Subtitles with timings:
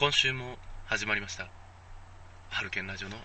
[0.00, 1.46] 今週も始まりました。
[2.48, 3.16] ハルケンラジオの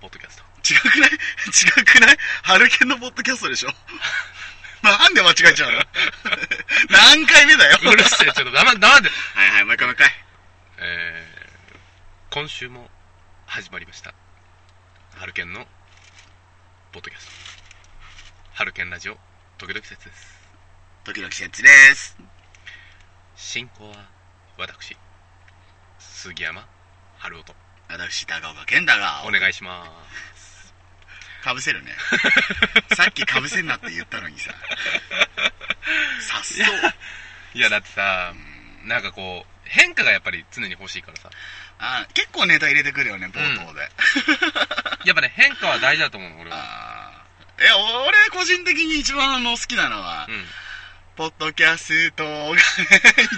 [0.00, 0.44] ポッドキャスト。
[0.74, 1.10] 違くない？
[1.14, 2.16] 違くない？
[2.42, 3.70] ハルケンのポッドキャストでしょ？
[4.82, 5.82] なんで間違えちゃうの？
[6.90, 7.78] 何回目だよ？
[7.82, 10.12] うるせえちょっと黙黙ってはいはい、もう一回もう一回。
[10.78, 11.78] えー、
[12.34, 12.90] 今週も
[13.46, 14.12] 始まりました。
[15.16, 15.66] ハルケンの
[16.92, 17.32] ポッドキャスト。
[18.54, 19.18] ハルケンラジオ
[19.56, 20.38] 時々説です。
[21.04, 22.16] 時々節です。
[23.36, 24.08] 進行は
[24.56, 24.96] 私
[26.18, 26.66] 杉山
[27.18, 27.54] 春夫と
[27.88, 29.86] 私、高岡健太が、お願いしま
[30.34, 30.74] す。
[31.44, 31.94] かぶせるね。
[32.96, 34.52] さっきかぶせんなって言ったのにさ。
[36.18, 36.64] さっそ。
[36.64, 36.94] う。
[37.54, 38.34] いやだってさ
[38.84, 41.30] なんかこう変化がやっぱり常に欲しいからさ。
[41.78, 43.88] あ結構ネタ入れてくるよね、冒頭で。
[45.06, 47.22] やっぱね変化は大事だと思うの俺は。
[47.58, 50.48] え、俺、個人的に一番あの好きなのは、うん
[51.18, 52.30] ポッドキャストが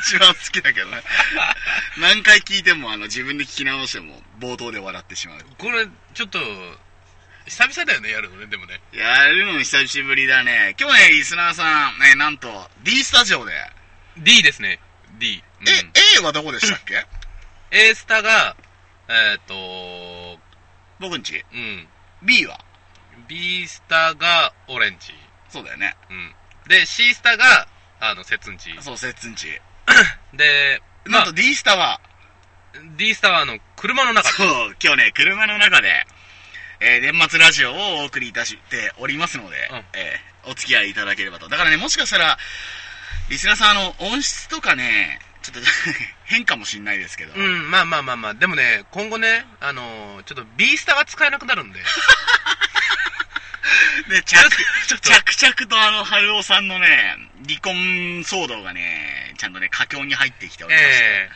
[0.04, 1.02] 一番好きだけどね。
[1.96, 5.38] 何回聞いてもあの自分で聞き直しても冒頭で笑ってしまう。
[5.56, 6.38] これちょっと
[7.46, 8.82] 久々だよねやるのねでもね。
[8.92, 10.76] やるの久しぶりだね。
[10.78, 13.52] 今日ね、リスナーさん、ね、なんと D スタジオで、
[14.18, 14.78] D ですね。
[15.18, 17.06] D、うん、え、A はどこでしたっけ？
[17.72, 18.56] A スタが
[19.08, 20.38] えっ、と
[20.98, 21.42] 僕んち？
[21.50, 21.88] うん。
[22.20, 22.62] B は
[23.26, 25.14] ？B スタがオレンジ。
[25.48, 25.96] そうだよね。
[26.10, 26.34] うん。
[26.68, 27.66] で C スタが
[28.00, 28.76] あの節んち。
[28.80, 29.46] そう、セッツんち。
[30.34, 31.24] でまあ。
[31.24, 32.00] なんと D スタは、
[32.96, 34.34] D スタはあの車の中で。
[34.36, 36.06] そう、今日ね、車の中で、
[36.80, 39.84] えー年末ラジオをお送りいたしておりますので、うん。
[39.94, 41.50] えーお付き合いいただければと。
[41.50, 42.38] だからね、もしかしたら、
[43.28, 45.60] リスナーさん、あの、音質とかね、ちょっと
[46.24, 48.34] 変かもしんないですけど、うんまあまあまあまあ。
[48.34, 51.80] でもね今後ねあのちょっと B スタが使えなくなるんで
[54.08, 57.16] で、着、着々とあの、春尾さんのね、
[57.48, 57.74] 離婚
[58.22, 61.28] 騒動がね、ちゃんとね、佳境に入ってきておりまして、え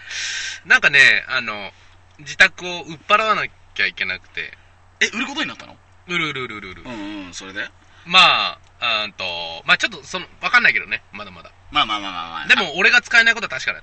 [0.67, 0.69] え。
[0.69, 1.73] なんかねあの
[2.21, 4.57] 自宅を売っ払わなきゃいけなくて。
[5.01, 5.77] え、売ることになったの？
[6.07, 6.83] うるうるうるうる。
[6.85, 7.69] うんうん、それで？
[8.07, 9.25] まああーんと
[9.65, 11.51] まあちょっとそのわかんないけどねまだまだ。
[11.71, 12.47] まあまあまあまあまあ。
[12.49, 13.83] でも俺が使えないことは確かだ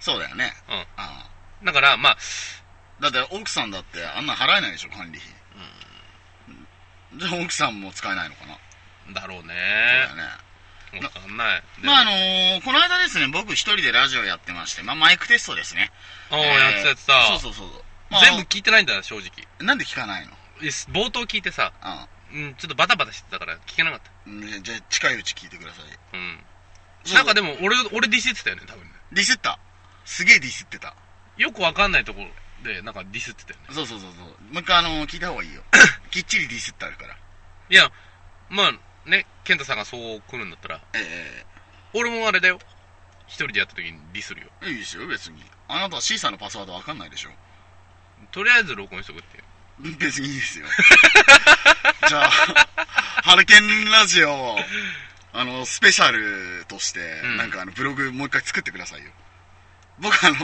[0.00, 0.52] そうだよね。
[0.68, 0.86] うん。
[0.96, 1.28] あ
[1.64, 2.12] だからまあ
[3.00, 5.30] あだって奥さんだってあんな払えないでしょ、管理費。
[7.18, 9.54] じゃあ奥さんも使えないのかな、だろうね
[10.08, 11.02] そうだよね。
[11.04, 15.90] わかんないまああのー、この間ですね、僕一人でラジオやってまして、まあマイクテストですね。
[16.30, 17.82] おおえーやってたやってたそうそうそうそう。
[18.10, 19.30] まあ全部聞いてないんだ正直
[19.60, 20.32] なんで聞かないの？
[20.94, 21.72] 冒頭聞いてさ
[22.32, 24.62] ううんちょっとバタバタしてたから聞けなかったん。
[24.62, 25.84] じゃあ近いうち聞いてください。
[26.14, 26.38] うん
[27.14, 29.58] なんかでも俺俺ディスってたよね多分ねディスった？
[30.06, 30.94] すげえディスってた。
[31.36, 32.26] よくわかんないところ
[32.62, 34.26] でなんかディスってたよねそうそうそうそう。
[34.52, 35.62] もう一回あのー、聞いた方がいいよ。
[36.10, 37.16] きっちりディスってあるから。
[37.70, 37.90] いや
[38.48, 41.44] まあね健太さんがそう来るんだったらえ
[41.92, 42.58] 俺もあれだよ
[43.26, 45.44] 一人でやった時にディスるよえいいですよ、別に。
[45.68, 47.30] あなたは C さんのパスワードわかんないでしょ。
[48.32, 49.42] とりあえず録音しとくって
[49.98, 50.66] 別にいいですよ。
[52.08, 52.30] じゃあ、
[53.22, 54.56] ハルケンラジオ、
[55.32, 59.10] あの、スペシャルとして、んなんかあの、ブログもう一回作ってくださいよ。
[60.00, 60.36] 僕あの、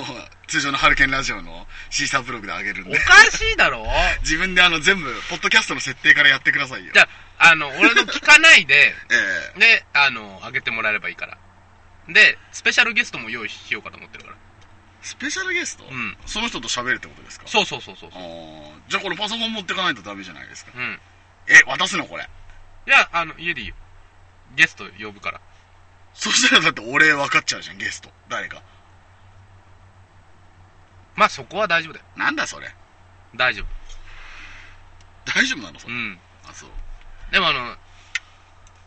[0.49, 3.87] 通常のハルケンラジオのシーサーブログであげるんで、おかしいだろ？
[4.23, 6.93] 自分であの、全部、ポッドキャストの設定からやってくださいよ。
[6.93, 9.59] じゃああの俺の聞かないで ええ。
[9.59, 11.37] であの上げてもらえればいいから。
[12.09, 14.37] でスペシャルゲストも用意しようかと思ってるから。
[15.03, 16.17] スペシャルゲスト、うん。
[16.27, 17.47] その人と喋るってことですか？
[17.47, 18.73] そうそうそうそうあー。
[18.89, 20.73] じゃあこれパソコン持ってかないとダメじゃないですか。
[20.75, 21.01] うん。
[21.49, 22.29] え、渡すのこれ？
[22.87, 23.75] いやあの家でいいよ
[24.55, 25.41] ゲスト呼ぶから。
[26.15, 28.13] そしたらだって俺分かっちゃうじゃん、ゲスト。
[28.29, 28.63] 誰か。
[31.17, 32.05] まあそこは大丈夫だよ。
[32.17, 32.75] なんだそれ。
[33.37, 33.67] 大丈夫。
[35.25, 35.95] 大丈夫なのそれ？
[35.95, 36.19] うん。
[36.49, 36.71] あ、そう。
[37.33, 37.77] でもあの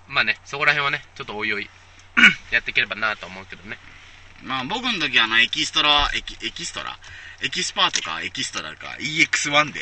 [0.07, 1.69] まあねそこら辺はねちょっとおいおい
[2.51, 3.77] やっていければなと思うけどね。
[4.43, 6.97] まあ僕の時はあのエキストラ、エキエキストラ？
[7.41, 9.79] エキスパートかエキストラか EX1 で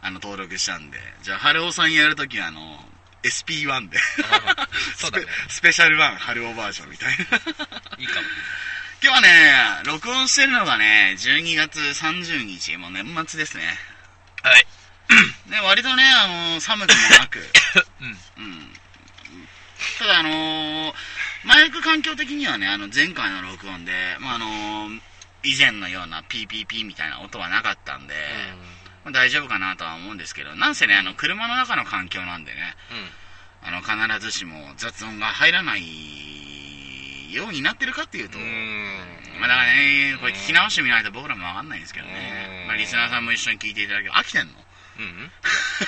[0.00, 2.60] あの登録したんで、じゃあ春尾さんやるときはあの
[3.22, 3.98] SP1 で。
[4.96, 5.26] そうだね。
[5.48, 7.24] スペシャル1春尾バージョンみたいな。
[7.98, 8.26] いいかも
[9.04, 9.28] 今日はね、
[9.84, 13.64] 録音してるのがね、12月30日、もう年末ですね。
[14.44, 14.64] はい。
[15.50, 17.40] ね、割とね、あの寒くもなく、
[18.00, 18.44] うん。
[18.44, 18.78] うん。
[19.98, 20.94] ただあのー
[21.42, 25.00] マイク環境的にはね、あの前回の録音で、まあ、あのー
[25.42, 28.14] 以前のような PPP みたいな音はなかったんで、
[29.02, 33.10] まあ大丈夫かなとは思うんですけど、なんせね、あの車の中の環境なんでね、うん。
[33.64, 38.81] あの必ずしも雑音が入らないようになってるかっていうと、うん
[39.42, 42.66] まあだからね、これ聞き直してみないと僕らもわかんないんですけどうねん。
[42.68, 44.52] まあリスナーさんも一緒に聞いていただけ飽きてんの。
[45.00, 45.32] うん。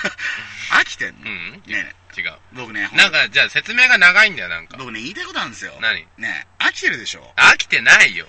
[0.74, 1.62] 飽きてんの、うん。
[1.64, 2.34] ねえ違う。
[2.52, 4.76] 僕ね、なんかじゃあ説明が長いんだよなんか。
[4.76, 5.78] 僕ね、言いたいことあるんですよ。
[5.80, 6.04] 何？
[6.18, 7.32] ねえ飽きてるでしょ。
[7.36, 8.26] 飽きてないよ。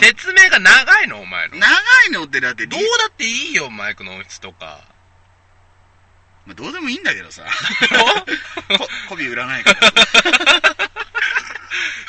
[0.00, 1.56] 説明が長いのお前の。
[1.56, 1.68] 長
[2.06, 4.84] いのってだってどうだっていいよマイクの音質とか。
[6.46, 7.42] まあ、どうでもいいんだけどさ。
[8.78, 9.80] こ媚び売らないから。
[9.80, 10.77] 聞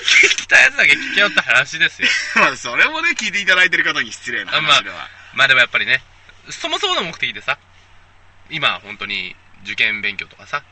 [0.04, 2.07] きたいやつだけ聞けよって話ですよ。
[2.36, 6.01] まあそれもね聞いていただいてる方に失礼な話では、まあでもやっぱりね
[6.50, 7.57] そもそもの目的でさ
[8.50, 10.63] 今本当に受験勉強とかさ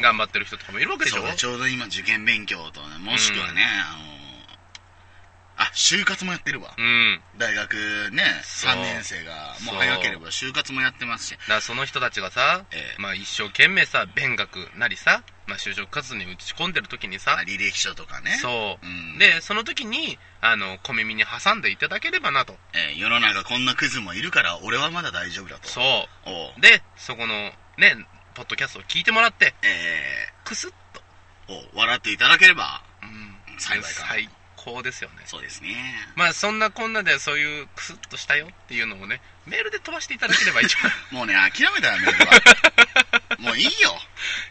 [0.00, 1.26] 頑張ってる人とかもいるわけでしょ？
[1.26, 4.17] そうちょうど今受験勉強とねもしくはね、あの
[5.58, 6.72] あ就活もやってるわ。
[6.78, 7.20] うん。
[7.36, 7.74] 大学
[8.12, 8.70] ねそう。
[8.70, 11.38] 3年生がもう早ければ就活もやってますし。
[11.48, 13.02] だその人たちがさ、ええ。
[13.02, 18.38] まあ一生懸命さ勉学なりさ、まあ、就職活動に打ち込んでる時にさ、まあ履歴書とかね。
[18.40, 19.18] そう、うん。
[19.18, 22.54] でその時にあの小耳に挟んでいただければなと。
[22.74, 25.68] えー世の中こんなクズもいるから俺はまだ大丈夫だと。
[25.68, 26.52] そおう。
[26.56, 27.34] うでそこの
[27.78, 27.96] ね
[28.34, 32.82] ポッドキャストを聞いてもらってえクスッと、ーお笑っていただければ。
[33.02, 34.06] うん、幸いかな。
[34.06, 34.28] 最
[34.64, 35.16] 高ですよね。
[35.26, 35.68] そうですね。
[36.16, 43.38] まあそんなこんなでそういうクスッとしたよっていうのをねメールで飛ばしていただければ一番 もうね諦めたよメールは。
[43.38, 44.00] もういいよ。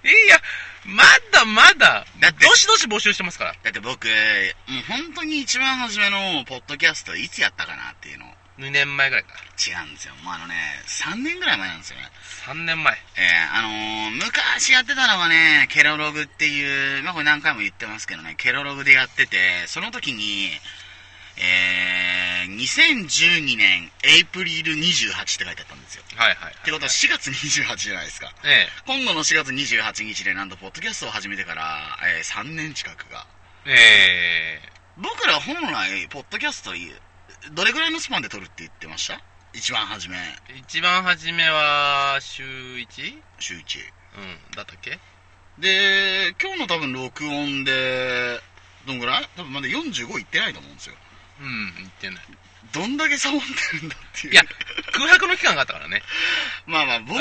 [0.03, 0.41] いや
[0.85, 3.55] まだまだだってどしどし募集してますから。
[3.61, 10.13] だって僕もう本当に一番初めのポッドキャストいつやったかなっていうの2年前ぐらいか違うんですよ。
[10.23, 10.55] もうあのね
[10.87, 12.09] 3年ぐらい前なんですよね。
[12.47, 12.95] 3年前。
[13.17, 19.37] えー、あのー、昔やってたのはね、ケロログっていう、まあこれ何回も言ってますけどね、ケロログでやってて、
[19.67, 20.49] その時に、
[21.37, 26.03] えー、2012年、エイプリル28って書いてあったんですよ。
[26.15, 28.33] はいはいはいってことは4月28じゃないですか。
[28.43, 33.27] え今度の4月28日でなんと、ポッドキャストを始めてから、えー、3年近くが。
[33.65, 34.69] ええ。
[34.97, 36.71] 僕ら本来、ポッドキャスト、
[37.53, 39.21] どれぐらいのスパンで撮るって言ってました？
[39.53, 42.85] 一番初め、ー、一番初めは週 1?
[43.39, 43.59] 週1。
[43.59, 44.99] うんだったっけ？
[45.59, 48.39] で、今日の多分録音で、
[48.85, 49.29] どんぐらい？
[49.35, 50.95] 多分まだ45いってないと思うんですよ。
[51.41, 52.23] うん言ってない
[52.73, 54.33] どんだけサボってるんだっていう。
[54.33, 54.43] いや、
[54.91, 56.01] 空白の期間があったからね。
[56.65, 57.19] まあまあ、僕、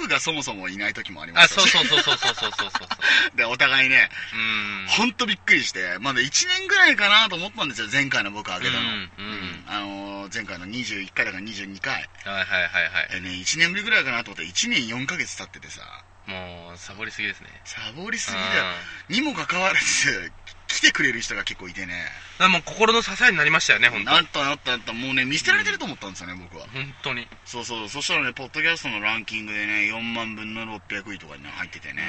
[0.00, 1.88] 僕がそもそもいない時もありまあ、したそうし。
[1.88, 2.88] そうそうそうそうそうそう。
[3.36, 4.86] で、お互いね、うん。
[4.88, 8.80] ほんとびっくりして、まだ1年ぐらいかなと思ったんですよ、前回の僕あげたの。
[8.80, 12.06] うんうんあのー前回の21回だから22回。
[12.24, 13.08] はいはいはいはい。
[13.12, 15.80] えね、1年ぶりぐらいかなと思って1年4ヶ月経っててさ、
[16.26, 17.48] もう、サボりすぎですね。
[17.64, 18.64] サボりすぎだよ。
[19.08, 20.30] にもかかわらず、
[20.78, 22.04] 来てくれる人が結構いてね。
[22.38, 24.92] だからもう心の支えになりましたよね本当なったなったなった。
[24.92, 26.68] もうね、見捨てられてると思ったんですよね、僕は。
[26.72, 32.04] 本当にそうそう、そしたらね、ポッドキャストのランキングでね、4万分の600位とかにね入っててね、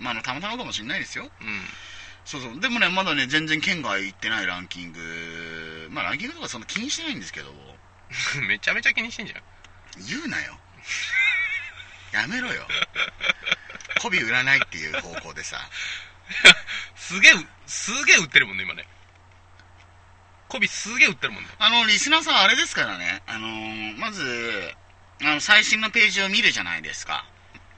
[0.00, 1.24] まあ、あの、たまたまかもしれないですよ。
[1.24, 1.60] うん
[2.26, 7.50] そうそう、でもね、まだね、全然県外行ってないランキング、まあ、ランキングとかそんな気にしてないんですけど、
[8.46, 9.42] めちゃめちゃ気にしてんじゃん
[10.06, 10.60] 言うなよ。
[12.12, 12.66] やめろよ。
[14.00, 15.58] 媚び売らないっていう方向でさ、
[16.96, 17.32] すげえ
[17.66, 18.86] すげえ売ってるもんね今ね
[20.48, 24.74] コビすげえ売ってるもんねあの、リスナーさんあれですからね、あのーまず、
[25.22, 27.24] あの、最新のページを見るじゃないですか。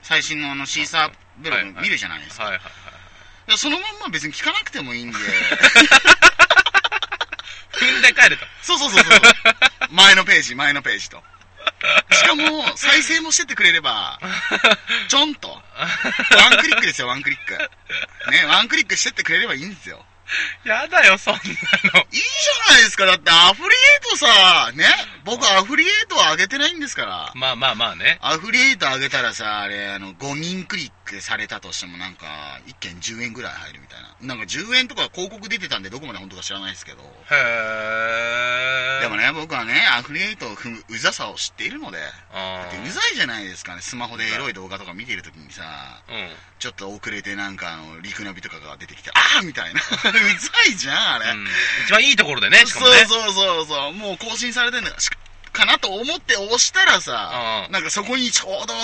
[0.02, 2.44] 最新のあの、シーサーブログ見るじゃないですか。
[2.44, 2.72] はいはいはい
[3.49, 5.19] いやそのまんま別に聞かなくてもいいんで、
[7.72, 9.20] 踏んで帰るとそうそうそうそう。
[9.90, 11.25] 前のページ、前のページと。
[12.12, 14.19] しかも、再生もしてってくれれば、
[15.09, 15.62] ちょんと。
[16.37, 17.59] ワンクリックですよ、ワンクリック。
[18.31, 20.05] ね、ワンクリックしてってくれればいいんですよ。
[20.64, 23.06] やだよそんなのいいじゃないですか。
[23.06, 24.85] だってアフリエイトさ、ね、
[25.25, 27.33] 僕アフリエイトは上げてないんですから。
[27.35, 32.26] まあまあまあねアフリエイト上げたらさ、あれ、あの、5人クリックされたとしてもなんか、
[32.66, 34.35] 1件10円ぐらい入るみたいな。
[34.35, 37.02] なんか10円とか広告出てたんでどこまで本当か知らないですけど。
[37.02, 37.07] へ
[38.99, 41.99] えでもね、僕はね、アフリエイトを踏むうざさを知っているので、
[42.33, 46.28] あだってうざいじゃないですかね、スマホでエロい動画とか見てるときにさ、うん
[46.59, 49.81] ちょっと遅れてなんかあの、リクナビとかが出てきて、あーみたいな。
[49.83, 50.11] うざ
[50.71, 51.31] いじゃん、あれ。
[51.33, 51.49] うん
[51.87, 55.11] 一番いいところでねしかもねそうそうそうそう、もう更新されてんだし
[55.52, 58.75] かなと思って押したらさ、うんなんかそこにちょうど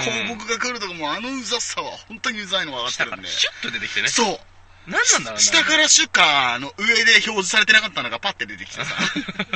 [0.00, 3.28] 広告が来るとかもあのうざさは本当にうざいのが分かってるんで。
[3.28, 4.38] シュッと出てきてねそう。
[4.86, 8.94] 何なんだろうな下から出荷の上で表示されてなかったのがパッて出てきてさ、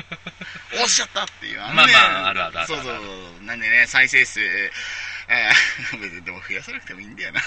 [0.74, 1.60] 押しちゃったっていう。
[1.60, 3.44] のねまあまああるあるあるそうそう。
[3.44, 7.40] なんでね、再生数、えー、 別にでも増やさなくてもいいんだよな。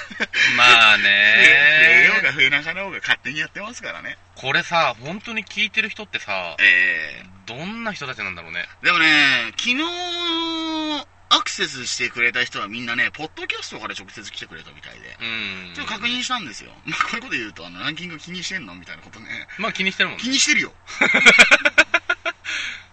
[0.57, 4.17] まあ増えようねが増えなかろうが勝手にやってますからね。
[4.33, 9.77] これさ本当に聞いてる人ってさええどんな人たちなんだろうねでもね、昨日、
[11.29, 15.17] アクセスしてくれた人はみんなね、ポッドキャストから直接来てくれたみたいで。
[15.19, 15.73] うん。
[15.73, 16.71] ちょっと確認したんですよ。
[16.85, 19.47] まあ、こういうこと言うと、あの、ランキング気にしてんのみたいなことね。
[19.57, 20.23] まあ気にしてるもんね。
[20.23, 20.73] 気にしてるよ。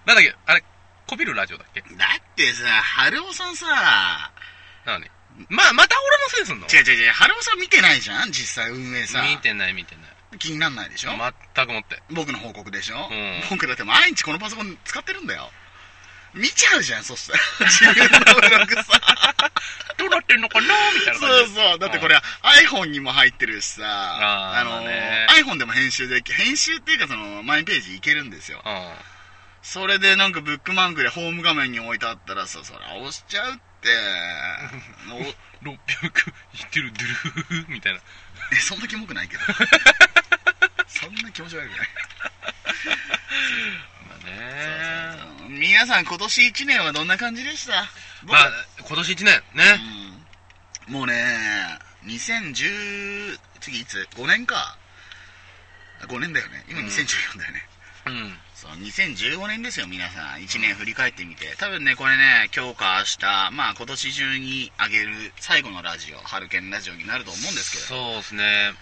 [0.07, 0.65] なんだっけあれ
[1.07, 1.81] こびるラジオだっけ？
[1.83, 1.87] だ
[2.19, 4.31] ってさ、春尾さんさ、
[4.85, 5.11] なのに
[5.49, 6.67] まあまた俺のせいにすんの？
[6.67, 8.33] 違う違う違う、春尾さん見てないじゃん？
[8.33, 9.23] 実際運営さ。
[9.23, 10.39] 見てない見てない。
[10.39, 11.11] 気になんないでしょ？
[11.55, 12.03] 全くもって。
[12.11, 13.43] 僕の報告でしょ、うん。
[13.51, 15.51] 僕だって毎日このパソコン使ってるんだよ
[16.35, 17.71] 見ちゃうじゃんそしたら。
[17.71, 18.83] 自分のブログさ。
[19.99, 21.79] どうなってんのかなみたいなそうそう。
[21.79, 22.17] だってこれ、
[22.67, 23.83] iPhone にも入ってるしさ。
[23.85, 25.27] あーのまあね。
[25.31, 28.63] iPhone でも編集でき編集っていうかそのマイページいけるんですよ。
[28.65, 28.95] うん。
[29.63, 33.63] それでなんかブックマークでホーム画面に置いてあったらさそりゃ押しちゃうって。
[35.13, 38.01] お600いってるドゥルフフみたいな。
[38.53, 39.43] えそんなキモくないけど。
[40.89, 41.89] そんな気持ち悪くない
[44.23, 47.85] そう皆さん今年1年はどんな感じでした？
[48.23, 48.51] 僕まあ
[48.87, 49.25] 今年1年。
[49.25, 49.43] ね。
[50.89, 50.95] うん。
[50.95, 51.15] もうね
[52.05, 54.77] 2010次いつ？5年か。
[56.03, 56.65] 5年だよね。
[56.69, 56.87] 今うん。
[56.87, 57.69] 2014だよね、
[58.07, 58.39] うん。
[58.55, 60.41] そう2015年ですよ皆さん。
[60.41, 61.55] 1年振り返ってみて。
[61.59, 67.85] 多分ねこれね今日か明日まあ今年中に上げる最後のラジオ春犬ラジオになると思うんですけど。
[67.85, 68.73] そうですね。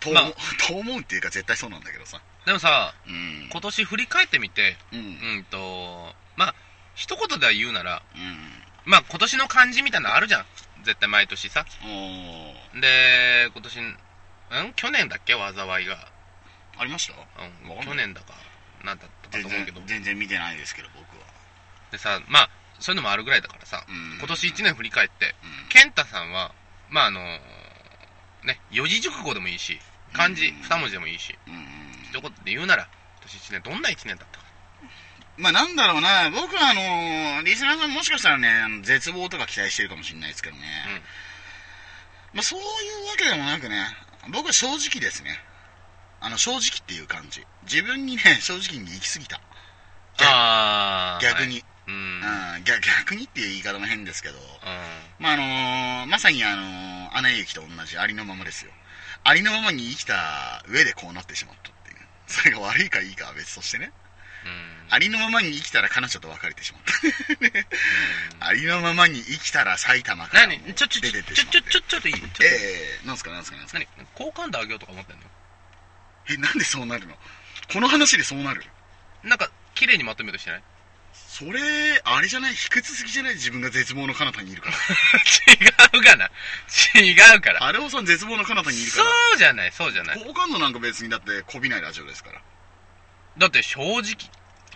[0.00, 0.32] と,、まあ。
[0.66, 3.48] と思うっていうか絶対そうなんだけどさでもさうん。
[3.50, 4.98] 今年振り返ってみてうん。
[4.98, 5.02] う
[5.40, 6.54] んとまあ
[6.94, 8.90] 一言では言うならうん。
[8.90, 10.44] まあ今年の漢字みたいなのあるじゃん。
[10.84, 11.64] 絶対毎年さ。
[12.80, 13.96] で今年ん？
[14.74, 15.34] 去年だっけ？
[15.34, 16.08] 災いが、
[16.78, 17.14] ありました？
[17.42, 18.32] うん、去年だか
[18.82, 19.80] なんだったか全と思うけど。
[19.80, 21.26] 然全然見てないですけど僕は。
[21.92, 24.16] でさまあそういうのもあるぐらいだからさ、うん。
[24.18, 25.68] 今年1年振り返ってうん。
[25.68, 26.52] 健太さんは
[26.88, 27.20] まああの
[28.44, 29.78] ね四字熟語でもいいし
[30.14, 30.56] 漢字うん。
[30.62, 31.60] 2文字でもいいしうんうん
[32.10, 32.88] 一言で言うなら
[33.22, 34.44] 今年1年どんな1年だったか
[35.38, 40.62] まあなんだろうな、僕はあのーリスナーさんもしかしたらね、あの絶望とか期待してるかもしれないですけどね。
[42.34, 43.86] まあそういうわけでもなくね、
[44.32, 45.38] 僕は正直ですね。
[46.20, 47.46] あの、正直っていう感じ。
[47.62, 49.40] 自分にね、 正直に行き過ぎた。
[50.22, 52.80] ああ逆に、うんうんうん逆。
[52.86, 54.38] 逆にっていう言い方も変ですけど、
[55.18, 58.72] まああのーまさにあのーアナ雪と同じありのままですよ。
[59.24, 61.70] ありのままに生きた上でこうなってしまった。
[62.30, 63.92] それが悪いかいいかは別としてね。
[64.44, 64.94] うん。
[64.94, 66.82] ありのままに生きたら彼女と別れてしまっ
[68.40, 68.46] た。
[68.46, 70.74] ありのままに生きたら埼玉からも何？
[70.74, 72.14] ちょちょちょちょちょちょちょっといい？
[72.14, 72.20] え
[73.04, 73.78] えなんすかなんすかなんすか。
[73.78, 73.86] 何？
[74.14, 75.22] 好感度上げようとか思ってんの？
[76.30, 77.14] えなんでそうなるの？
[77.72, 78.62] この話でそうなる？
[79.22, 80.62] なんか綺麗にまとめようとしてない？
[81.30, 81.60] それ
[82.02, 82.54] あれじゃない？
[82.54, 83.34] 卑屈すぎじゃない？
[83.34, 84.76] 自分が絶望の彼方にいるから。
[85.96, 86.28] 違うかな。
[87.00, 87.64] 違うから。
[87.64, 89.72] あれおさん絶望の彼方にいるかそらうじゃない。
[89.72, 90.20] そうじゃない。
[90.24, 92.42] 好感度なんか別にだってこびないラジオですから。
[93.38, 94.02] だって正直。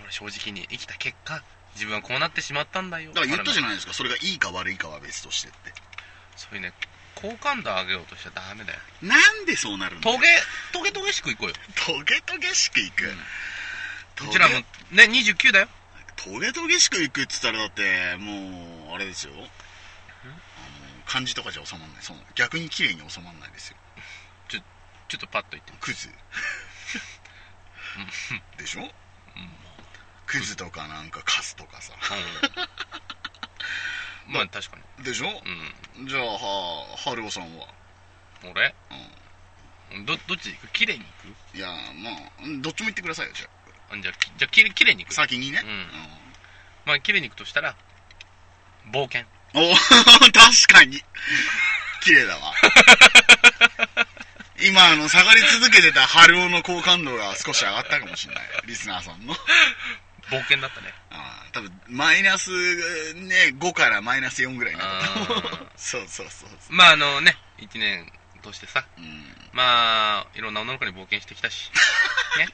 [0.05, 1.43] 俺正直に生きた結果
[1.75, 3.09] 自分はこうなってしまったんだよ。
[3.13, 3.93] だから言ったじゃんないですか。
[3.93, 5.75] それがいいか悪いかは別としてって。
[6.37, 6.73] そういうね
[7.17, 8.79] 好感度上げようとしちゃダメだよ。
[9.03, 10.29] なんでそうなるのトゲ。
[10.73, 11.55] トゲトゲしくいこうよ。
[11.85, 13.13] トゲトゲしくいく、
[14.23, 14.55] うちらも
[14.93, 15.69] ね29だよ
[16.25, 18.33] トゲトゲしくいくっつったらだっても
[18.93, 19.33] うあれですよ。
[19.35, 19.45] あの
[21.05, 22.03] 漢字とかじゃ収まんない。
[22.03, 23.77] その逆に綺麗に収まんないですよ。
[24.49, 24.61] ちょ
[25.09, 25.73] ちょっとパッと言って。
[25.73, 26.09] みクズ。
[28.57, 28.89] でしょ？
[30.27, 31.93] クズとかなんかカスとかさ。
[34.27, 34.33] うん。
[34.33, 35.05] まあ確かに。
[35.05, 37.67] でしょ、うじゃあは春尾さんは？
[37.67, 38.51] ん。
[38.51, 38.75] 俺
[40.07, 40.73] どどっちで行く？
[40.73, 41.57] 綺麗に行く？
[41.59, 42.15] いやまあ
[42.63, 43.51] どっちも言ってくださいよじゃあ
[44.03, 45.15] じゃあきじゃあきれ綺麗に行あく。
[45.15, 45.61] 先にね。
[45.63, 45.87] うん。
[46.87, 47.75] まあ綺麗に行くとしたら
[48.93, 49.21] 冒険。
[49.21, 49.73] うんお
[50.33, 51.01] 確かに。
[52.03, 52.53] 綺麗だわ。
[54.61, 58.45] 今あの下がり続けてた春尾の好感度が少し上がったかもしれない。
[58.67, 59.35] リスナーさんの。
[60.31, 60.93] 冒険だったね。
[61.11, 62.51] ああ多分マイナス
[63.15, 65.69] ね5からマイナス4ぐらいになったと思う。
[65.77, 68.11] そうそうそうそまああのね1年
[68.43, 68.85] としてさ。
[68.99, 71.71] う、うん、まあいろんな女の子に冒険してきたし。
[72.39, 72.49] ね。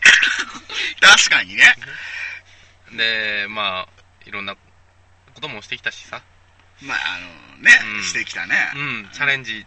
[1.00, 1.75] 確かにね。
[2.92, 3.88] でまあ
[4.26, 4.61] いろんなこ
[5.40, 6.23] ともしてきたしさ。
[6.83, 8.04] まああのね、うん。
[8.04, 9.66] してきたね、うんチャレンジ。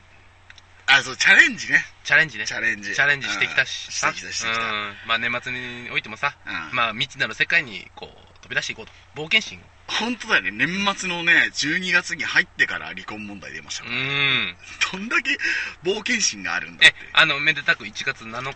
[0.86, 1.84] あそうチャレンジね。
[2.04, 2.46] チャレンジね。
[2.46, 2.94] チャレンジ。
[2.94, 3.94] チャレンジしてきたしうん。
[3.94, 4.62] さしてきたしてきた。
[4.62, 4.98] うん。
[5.08, 6.76] まあ年末においてもさうん。
[6.76, 8.92] まあ未知なる世界にこう飛び出していこうと。
[9.20, 10.52] 冒険心本当だよね。
[10.52, 14.56] 年末のね12月に入ってから離婚問題出ましたうから、ん。
[14.94, 15.38] どんだけ
[15.84, 18.54] 冒険心があるんだっえてあのめでたく1月7日にあの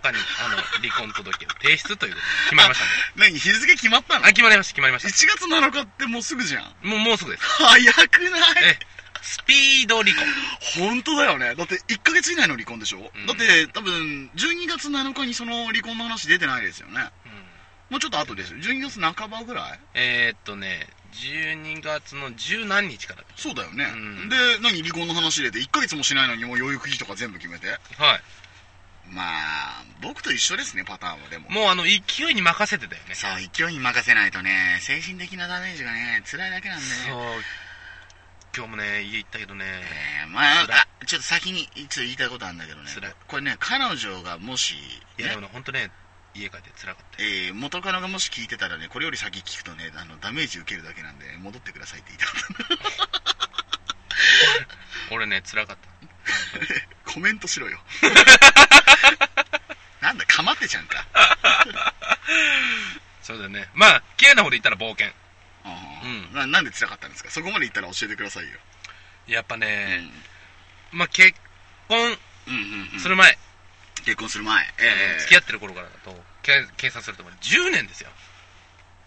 [0.80, 3.38] 離婚届を提出ということで決まりましたんで何？
[3.40, 4.26] 日付決まったの？
[4.26, 6.64] あ決まりました決まりま1し月7日ってもうすぐじゃん。
[6.64, 7.44] たもうもうすぐです。
[7.44, 8.42] 早くない？
[8.64, 8.80] え
[9.22, 10.24] スピード離婚。
[10.80, 11.56] 本当だよね。
[11.56, 13.26] だって1ヶ月以内の離婚でしょ、うん。
[13.26, 17.02] だって多分12月7日にその離婚の話出てないですよね。
[17.26, 17.32] うん。
[17.90, 18.60] もうちょっと後ですよ。
[18.60, 19.80] 12月半ばぐらい？
[19.96, 24.30] えー、っとね12月の十何日からそうだよね、うん。
[24.30, 27.68] で何離婚の話出て1ヶ月もしないのにもう養育費とか全部決めて。
[27.68, 27.80] はい。
[29.10, 31.50] まあ僕と一緒ですねパターンはでも。
[31.50, 33.16] もうあの勢いに任せてたよね。
[33.16, 36.92] さあ勢いに任せないとね精神的なダメージがね辛いだけなんでね。
[37.10, 37.22] そう。
[38.56, 39.66] 今日もね家行ったけどね。
[39.66, 42.90] えー、まああちょっと先にちょっと言いたいことあるんだけどね。
[43.28, 44.80] これね彼女がもし、ね
[45.20, 45.92] いやでもね本当ね
[46.40, 52.26] 家帰って辛かったよえー元カノがもし聞いてたらねこれより先聞くとねあのダメージ受けるだけなんで戻ってくださいって言いた。
[52.28, 52.34] かっ
[55.10, 55.88] た俺ね辛かった。
[57.12, 57.80] コメントしろよ。
[60.02, 61.06] なんだかまってちゃんか。
[63.24, 63.68] そうだよね。
[63.74, 65.08] まあ綺麗な方で言ったら冒険。
[66.04, 66.34] うん。
[66.34, 67.32] ななんで辛かったんですか？
[67.32, 68.60] そこまで言ったら教えてくださいよ、
[69.28, 70.12] やっぱうね、ん。
[70.92, 71.34] まあ結
[71.88, 72.04] 婚う
[72.52, 73.00] んうんうん。
[73.00, 73.38] する前、
[74.06, 74.74] 結婚する前。
[74.78, 78.10] えー付き合ってる頃からだと計計算すると10年ですよ。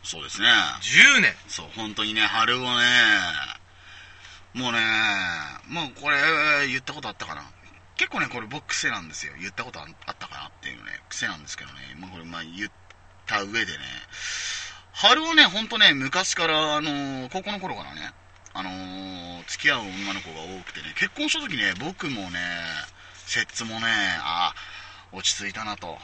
[0.02, 0.48] そうですね。
[0.82, 1.34] 10年。
[1.48, 2.84] そう本当にね春をね
[4.52, 4.78] もうね
[5.68, 7.42] もうこれ言ったことあったかな。
[7.96, 9.32] 結構ねこれ僕癖なんですよ。
[9.40, 11.96] 言ったことああったかなっていうね癖なんですけどね。
[11.98, 12.70] まあこれまあ言っ
[13.26, 13.78] た上でね
[14.92, 18.12] 春をね本当ね昔からあのー高校の頃からね
[18.52, 22.38] あのー付き合う女の子が多くてね結婚した時ね僕もね
[23.26, 23.86] 摂津もね
[24.20, 24.52] あ
[25.12, 25.98] 落ち着いたなと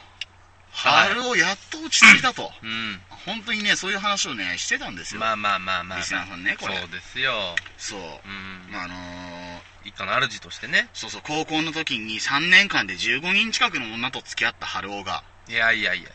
[0.77, 1.07] はい。
[1.09, 2.51] 春をやっと落ち着いたと。
[2.61, 3.01] うん。
[3.25, 5.19] 本当にねそういう話をねしてたんですよ。
[5.19, 6.77] まあまあまあまあ、まあ、リスナーさんねこれ。
[6.77, 7.33] そうですよ。
[7.77, 7.99] そう。
[7.99, 8.71] うん。
[8.71, 10.89] まああのー一家の主としてね。
[10.93, 15.23] そうそう高校の時に3年間で15人近くの女と付き合った春男が。
[15.47, 16.11] いやいやいやい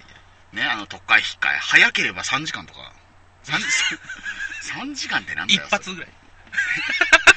[0.53, 0.63] や。
[0.63, 2.93] ねあの特会引っかえ早ければ3時間とか。
[3.45, 3.55] 3,
[4.85, 6.11] 3 時間ってなんだ一よ発ぐらい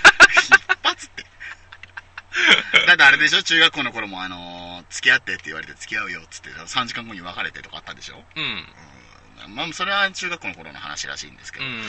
[2.88, 3.44] だってあれでしょ？
[3.44, 8.66] 中学校の頃もあのー付き合ってって言われて付き合うよっつって3時間後に別れてとかあったでしょ、うん。
[9.46, 11.82] うん、まあそれは中学校の頃の話らしいんですけど、うん。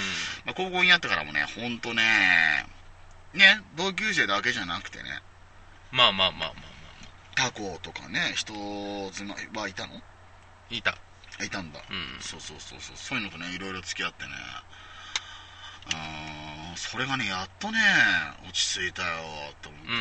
[0.45, 2.67] まあ、高校になってからもねほんとね
[3.35, 5.21] ね同級生だけじゃなくてね。
[5.91, 8.55] まあまあまあまあまあ他校とかね人
[9.13, 10.03] 妻はいたの？
[10.71, 10.97] いた。
[11.45, 12.19] いたんだ、うん。
[12.21, 12.97] そうそうそうそう。
[12.97, 14.31] そういうのとねいろいろ付き合ってね
[15.95, 17.79] あーそれがねやっとね
[18.45, 19.09] 落ち着いたよ
[19.63, 19.95] と思って、うー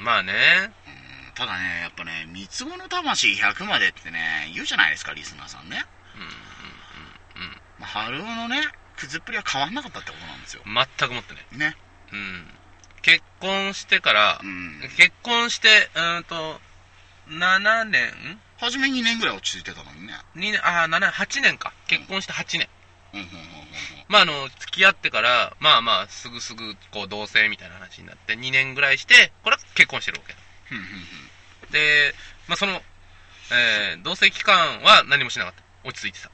[0.00, 0.32] んまあね。
[0.86, 1.04] うん
[1.34, 7.50] ただねやっぱね三つ子の魂100までってね言うじゃないですかリスナーさんね、うんうん
[7.80, 8.62] まあ、春男のね
[8.96, 10.62] くずっぷりは変わんなかったってことなんですよ。
[10.64, 11.76] うん全くもってねね。
[12.12, 12.46] うん。
[13.02, 14.80] 結婚してからうん。
[14.96, 16.60] 結婚してうーんと
[17.28, 18.12] 7年？
[18.58, 20.14] 初め2年ぐらい落ち着いてたのにね。
[20.36, 21.72] 2年ああ7 8年か。
[21.88, 22.68] 結婚して8年。
[23.12, 23.42] うんうんうんうん
[24.08, 30.34] まああの付き合ってからまあまあすぐすぐこう同棲みたいな話になって2年ぐらいしてこれは結婚してるわけ
[31.72, 32.14] で
[32.46, 32.82] まあその
[33.52, 35.62] えー同棲期間は何もしなかった。
[35.88, 36.30] 落ち着いてた。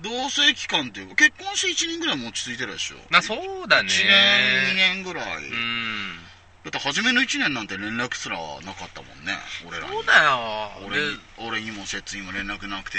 [0.00, 2.96] 同棲期間っていうか結婚して1年ぐらいも落ち着いてるでしょ。
[3.10, 3.88] まあそうだね。
[3.88, 6.16] 1年2年ぐらい、うん。
[6.64, 9.92] だって初めの1年なんて連絡すらなかったもんね俺らに。
[9.92, 10.70] そうだよ。
[10.86, 11.02] 俺で
[11.38, 12.98] 俺にも摂津にも連絡なくて。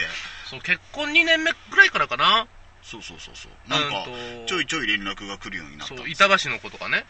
[0.50, 2.48] そう結婚2年目ぐらいからかな
[2.82, 3.70] そうそうそうそう。
[3.70, 4.06] なんか
[4.46, 7.06] ちょいちょい連絡が来るようになったそう板橋の子とかね。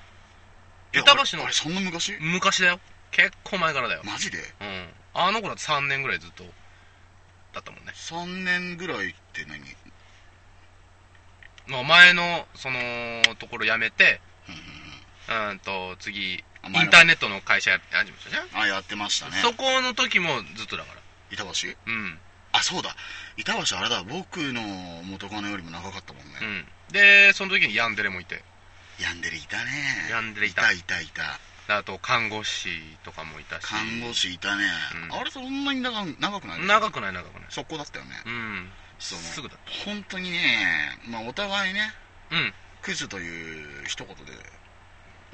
[0.93, 2.17] 板橋のあれそんな昔？
[2.19, 2.79] 昔だよ。
[3.11, 4.01] 結構前からだよ。
[4.03, 4.37] マジで？
[4.37, 4.87] うん。
[5.13, 6.43] あの子だって3年ぐらいずっと
[7.53, 7.93] だったもんね。
[7.95, 9.59] 3年ぐらいって何？
[11.67, 12.79] まあ前のその
[13.37, 14.19] ところ辞めて
[15.29, 19.37] うんと次インターネットの会社やって始めたじゃん、あやってましたね。
[19.43, 21.01] そこの時もずっとだから。
[21.31, 21.69] 板橋？
[21.85, 22.19] うん
[22.59, 22.95] あそうだ。
[23.37, 24.03] 板橋あれだ。
[24.03, 24.61] 僕の
[25.03, 26.65] 元カノよりも長かったもんね、うん。
[26.93, 28.43] でその時にヤンデレもいて。
[28.99, 29.71] ヤンデレいたね。
[30.11, 30.71] ヤンデレいた。
[30.71, 31.39] いたいた
[31.77, 32.69] あと看護師
[33.03, 33.65] とかもいたし。
[33.65, 34.65] 看護師いたね、
[35.09, 35.19] うん。
[35.19, 36.65] あれそんなに長長くない？
[36.65, 37.43] 長くない長くない。
[37.49, 38.69] 速攻だったよね、うん。
[38.97, 41.93] そのすぐだっ本当にねまあお互いね
[42.29, 42.53] たうん。
[42.81, 44.33] クズという一言で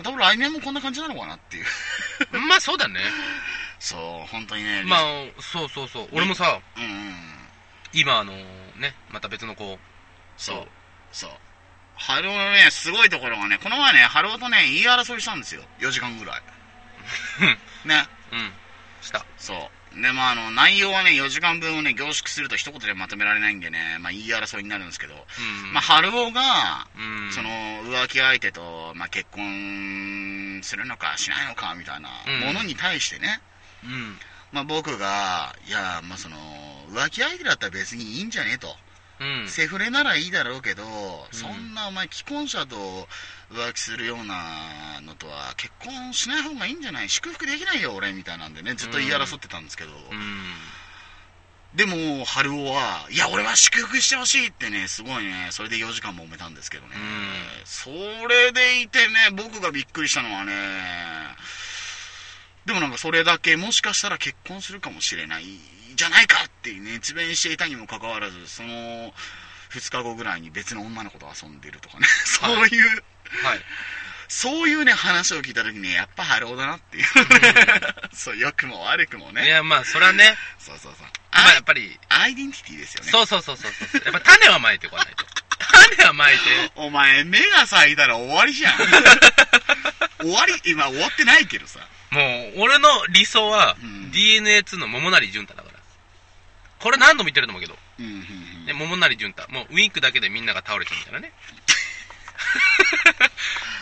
[0.03, 1.65] 多分来年もこんな感じなのかなっていう。
[2.47, 2.99] まあそうだね。
[3.79, 4.83] そう本当にね。
[4.83, 5.01] まあ
[5.39, 6.09] そうそうそう。
[6.11, 7.49] 俺もさうんうん。
[7.93, 9.79] 今あのねまた別の子
[10.37, 10.67] そう。
[11.11, 11.31] そう。
[11.97, 15.63] 春男のねすごいところがねこの前ね春男とね言い争いしたんですよ。
[15.79, 16.41] 4時間ぐらい。
[17.85, 18.07] ね。
[18.31, 18.53] うん。
[19.01, 19.25] した。
[19.37, 25.17] そうでまああの内容はね4時間分をね凝縮すると一言でまとめられないんでねまあ言い争いになるんですけど、う
[25.69, 25.73] ん。
[25.73, 27.31] まあ春男がうん。
[27.31, 32.53] その浮気相手と、まあ、結婚するのかしないのかみたいなうん。
[32.53, 33.41] ものに対してね、
[33.83, 34.17] うん。
[34.51, 36.37] まあ、僕がいやまあその
[36.91, 38.67] 浮気相手だったら別にいいんじゃねえと、
[39.19, 39.47] うん。
[39.47, 40.89] セフレならいいだろうけど、うん。
[41.31, 42.75] そんなお前既婚者と
[43.51, 47.09] 浮気するようなのとは結婚しない方がいいんじゃない？
[47.09, 49.97] 祝福できないよ俺みたいなんでねずっと言い争ってたんですけど、うん。
[51.75, 57.65] でも春男はいや俺は祝福してほしいってねすごいねそれで4時間も揉めたんですけどね、うん。
[57.65, 57.89] そ
[58.27, 60.53] れでいてね僕がびっくりしたのはね
[62.65, 65.43] でもなんかそれだけもしかしたら結婚するかもしれない
[65.95, 69.13] じゃないかって熱弁していたにもかかわらずその
[69.71, 72.89] 2日後ぐらいに別の女の子と遊んでるとかね そういう
[73.43, 73.59] はい
[74.27, 77.05] そういうね、話を聞いたときに、やっぱハローだなっていう。
[78.11, 79.45] そう、良くも悪くもね。
[79.45, 81.07] いや、まあ、それはね、そうそうそう。
[81.31, 83.11] まあ、やっぱり、アイデンティティですよね。
[83.11, 84.01] そうそうそうそうそう。
[84.03, 85.25] やっぱ種はまいてこないと。
[85.93, 86.41] 種はまいて、
[86.75, 88.77] お前、芽が咲いたら終わりじゃん。
[90.21, 91.79] 終わり、今終わってないけどさ。
[92.09, 95.64] もう、俺の理想は、うん DNA2 の桃成淳太だ。
[96.85, 98.15] これ何度も言ってると思うけど、うん、うん、う
[98.61, 98.65] ん。
[98.67, 99.51] ね、桃成淳太。
[99.51, 101.31] もう、ウィンクだけでみんなが倒れちゃうみたいなね。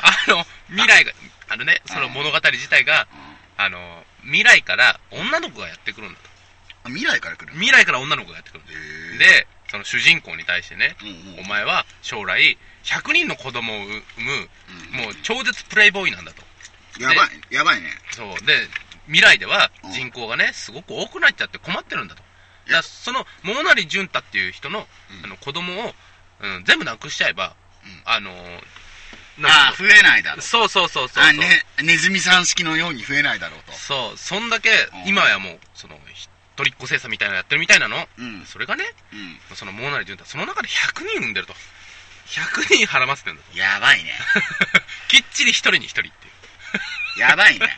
[0.01, 1.11] あの、未来が、
[1.49, 3.09] あのね、その物語自体が、
[3.57, 6.29] あの、未来から女の子がやってくるんだと。
[6.85, 8.63] あ未来から来る未来から女の子がやってくる
[9.17, 14.49] で、その主人公に対してね、うんうん、お前は将来100人の子供を産む、
[14.91, 16.41] もう超絶プレイボーイなんだと。
[17.01, 17.89] やばい、やばいね。
[18.11, 18.27] そう。
[18.45, 18.69] で、
[19.07, 22.22] 未来ではうん人口がね、すごく多くなっちゃって困ってるんだと。
[22.67, 25.93] いやだその、桃成淳太っていう人の,、うんあの子供を、
[26.41, 28.61] うん、全部なくしちゃえば、うんあのー、
[29.41, 30.37] ああ、増えないだろう。
[30.37, 31.23] のそうそうそうそう。
[31.23, 33.71] あ、ね、ネズミさん式のように増えないだろうと。
[33.73, 38.07] そう、そんだけうん、今やもう、その、一人っ子精査みたいなのやってるみたいなの？
[38.19, 38.45] うん。
[38.45, 39.15] それがね、う
[39.53, 39.55] ん。
[39.55, 41.53] その桃成淳太、その中で100人産んでると。
[42.27, 43.57] 100人腹ませてるんだと。
[43.57, 44.13] やばいね。
[45.09, 46.11] きっちり一人に一人ってい
[47.17, 47.19] う。
[47.19, 47.75] やばいね。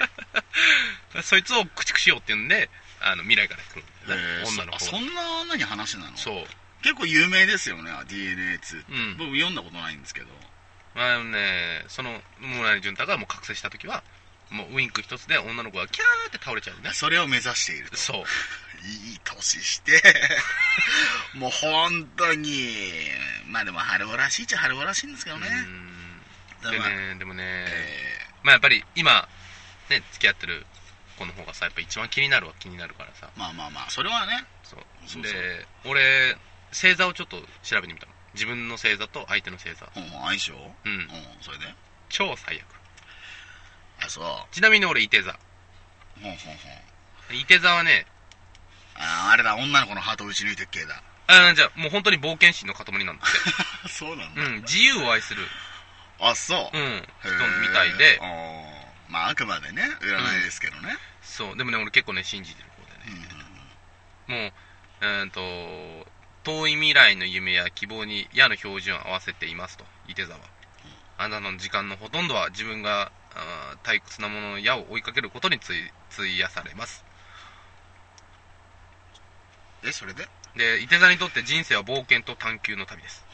[1.23, 2.69] そいつを駆逐しようっていうんで、
[3.05, 3.83] あの、未来から来る
[4.47, 4.79] 女の子が。
[4.79, 6.17] そんな何話なの？
[6.17, 6.45] そう。
[6.81, 8.91] 結構有名ですよね、DNA2 って。
[8.91, 10.27] うん僕読んだことないんですけど。
[10.95, 14.03] あのね、その、村井淳太がもう覚醒した時は、
[14.49, 16.91] もうウインク一つで女の子がキャーって倒れちゃうね。
[16.93, 17.97] それを目指していると。
[17.97, 18.25] そう。
[18.85, 20.01] いい年して、
[21.33, 23.09] もう本当に、
[23.47, 25.49] まあでも春男らしいっちゃ春男らしいんですけどね。
[26.61, 29.27] でね、でもね、えまあやっぱり今、
[29.89, 30.65] ね、付き合ってる
[31.15, 33.29] 子の方がさ、やっぱ一番気になるは気になるからさ。
[33.35, 34.79] ーまあまあまあ、それはね、そう。
[35.07, 36.35] そうで、俺、
[36.71, 38.11] 星座をちょっと調べてみたの。
[38.33, 39.87] 自分の星座と相手の星座。
[39.95, 40.53] うん、相性？
[40.53, 40.95] うんう。
[40.97, 41.09] ん、
[41.41, 41.65] それで？
[42.09, 42.65] 超最悪。
[44.05, 44.25] あ、そう。
[44.53, 45.37] ちなみに俺、伊手座。
[46.21, 47.35] ほんほんほん。
[47.35, 48.05] 伊手座はね、
[48.95, 51.01] ああれだ、女の子のハートを打ち抜いてっ系だ。
[51.27, 53.89] あじゃあもう本当に冒険心の塊なんだって。
[53.89, 55.47] そうなんうん、自由を愛する、
[56.19, 56.77] あ、そう。
[56.77, 58.64] うん、へ人ーみたいで、あー
[59.09, 60.97] まあ、あくまでね、占いですけどね。
[61.21, 63.13] そう、でもね、俺結構ね、信じてる方うん
[64.27, 64.51] でね。
[64.51, 64.53] も
[65.01, 66.11] う、うーんと、
[66.43, 70.39] 遠い未来の夢や希望に矢の標準を合わせていますと、伊手座は。
[71.17, 73.11] あなたの時間のほとんどは自分が
[73.83, 77.03] 退屈なものの矢を追いかけることについ費やされます。
[79.83, 80.27] え、それで？
[80.55, 83.24] で、伊手座にとって人生は冒険と探求の旅です。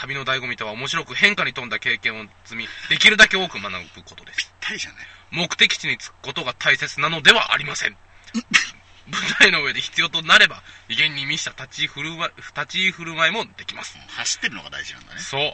[0.00, 4.38] 旅の醍醐味とは面白く変化に富んだ経験を積み、できるだけ多く学ぶことです。
[4.38, 4.98] ぴったりじゃない
[5.30, 7.96] 目的地に着くことが大切なのではありません。
[9.06, 13.98] 舞台の上で必要となれば、威厳に満ちた立ち居振る舞い立ち居振る舞いもできます。
[14.00, 15.20] うん走ってるのが大事なんだね。
[15.20, 15.52] そう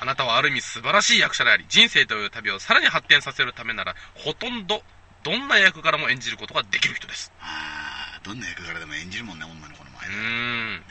[0.00, 4.82] あなたはある意味素晴らしい役者であり、人生という旅をさらに発展させるためなら、ほとんど、
[5.24, 7.32] どんな役柄も演じることができる人です。
[7.40, 10.16] ああ、どんな役柄でも演じるもんね、女の子の前うで。
[10.16, 10.84] ねーん。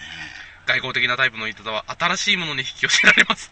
[0.67, 3.51] 外交的なタイプの糸座は新しいものに引き寄せられます。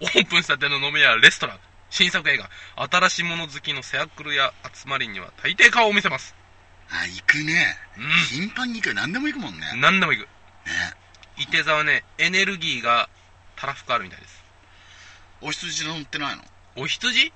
[0.00, 1.58] オープンしたての飲み屋やレストラン、
[1.90, 2.50] 新作映画、
[2.90, 6.34] 新しいもの好きのセアクルや集まりには大抵顔を見せます。
[6.90, 7.76] あ、行くね。
[7.98, 8.00] う
[8.34, 8.94] 頻繁に行くよ。
[8.94, 9.72] 何でも行くもんね。
[9.74, 9.80] ん。
[9.80, 10.24] 何でも行く。
[10.24, 10.28] ね。
[11.36, 13.08] 伊手座はね、エネルギーが
[13.56, 14.44] たらふくあるみたいです。
[15.42, 16.42] お羊座乗ってないの？
[16.76, 17.26] お羊？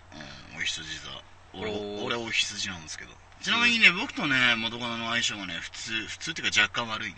[0.53, 1.23] うん、お羊座。
[1.53, 1.71] 俺、
[2.05, 3.11] 俺お羊なんですけど。
[3.43, 7.17] ちなみにね、僕とね、元カノの相性がね、普通、普通っていうか若干悪いね。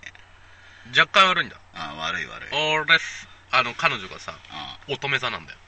[0.91, 1.57] 若干悪いんだ。
[1.75, 2.49] あ悪い悪い。
[2.53, 2.99] 俺、
[3.51, 5.59] あの、彼女がさ、あ乙女座なんだよ。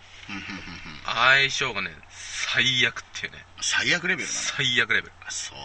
[1.05, 3.44] 相性がね、最悪っていうね。
[3.61, 4.40] 最悪レベルだね。
[4.57, 5.12] 最悪レベル。
[5.27, 5.59] あそう。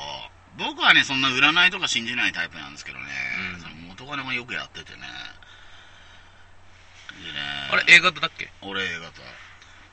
[0.57, 3.05] 僕はね、そんな占いとか信じないタイプなんですけどね。
[3.83, 4.99] うん元カノがよくやっててね。
[4.99, 5.05] で
[7.31, 7.39] ね。
[7.71, 8.49] あれ、A 型だっけ？
[8.61, 9.21] 俺 A 型。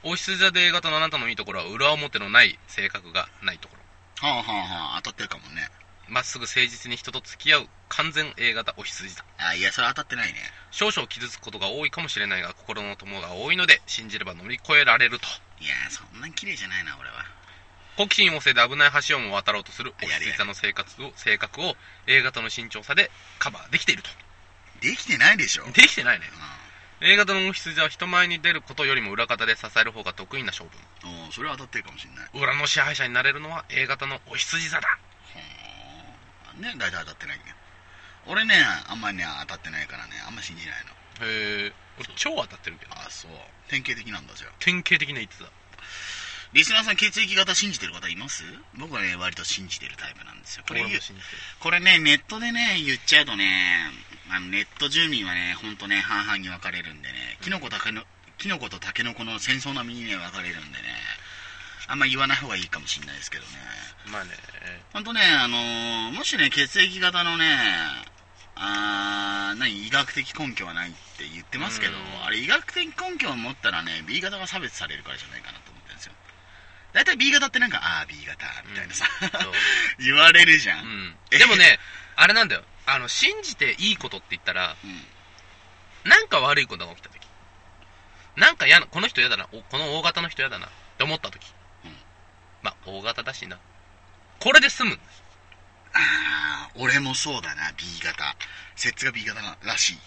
[0.03, 3.77] お羊座で A 型のあなたのいいところは裏表のない性格がないとこ
[4.23, 4.29] ろ。
[4.29, 4.53] はあはあ
[4.93, 5.69] はあ、当たってるかもね。
[6.09, 9.25] まっすぐ誠実に人と付き合う完全 A 型お羊座。
[9.39, 10.39] あ、いや、それ当たってないね。
[10.71, 15.27] 少々傷つくことが多いかもしれないが、心の友が多いので、信じれば乗り越えられると。
[15.61, 17.25] いや、そんなに綺麗じゃないな、俺は。
[17.97, 24.11] 好奇心旺盛で危ない橋をも渡ろうとするお羊座の生活を、性格を A 型の慎重さでカバーできていると。
[24.81, 25.65] できてないでしょ。
[25.65, 25.73] うん。
[25.73, 26.27] できてないね。
[27.01, 30.71] A 型のお羊座は人前に出ることよりも裏方で支える方が得意な性分。
[31.27, 32.31] うん、それは当たってるかもしれない。
[32.35, 34.99] 裏の支配者になれるのは A 型のお羊座だ。
[36.61, 37.45] ね、大体当たってないね。
[38.27, 38.55] 俺ね、
[38.89, 40.75] あんまりね、当たってないからね、あんま信じない
[41.21, 41.27] の。
[41.27, 41.73] へえ。
[41.99, 42.93] 俺超当たってるけど。
[42.93, 43.31] あ、そう。
[43.69, 44.51] 典型的なんだ、じゃあ。
[44.59, 45.47] 典型的な逸座。
[46.53, 48.45] リスナーさん血液型信じてる方います？
[48.79, 50.65] 僕はね、割と信じてるタイプなんですよ。
[50.67, 50.85] これ。
[51.61, 53.91] これね、ネットでね、言っちゃうとね、
[54.31, 58.05] あのネット住民はね、ほんとね、半々に分かれるんでね、キノコタケノ
[58.39, 60.85] キノコとタケノコの戦争並みにね、分かれるんでね、
[61.89, 63.49] あんま言わない方がいいかもしれないですけどね。
[64.11, 64.31] まあね
[64.93, 67.47] 本当ねあのーもしね血液型のね
[68.55, 72.27] あー何医学的根拠はないって言ってますけどうん。
[72.27, 76.13] あれ医学的根拠を持ったらね B 型が差別されるからじゃないかなと思ってるんですよ。
[76.93, 79.53] 大体 B 型ってなんかああ B 型みたいなさ、そう。
[80.03, 81.17] 言われるじゃん、うん。
[81.31, 81.79] でもね
[82.17, 82.65] あれなんだよ。
[82.87, 85.07] あの信じていいことって言ったらうん。
[86.11, 87.27] なんか悪いことが起きた時。
[88.37, 91.56] なんか嫌なこの人嫌だなおこの大型の人嫌だなって思った時、うん
[92.67, 93.59] まあ大型だしな。
[94.41, 94.99] これで済む。
[95.93, 97.71] ああ俺もそうだな。
[97.77, 98.35] B 型。
[98.75, 99.99] 摂津が B 型ならしい。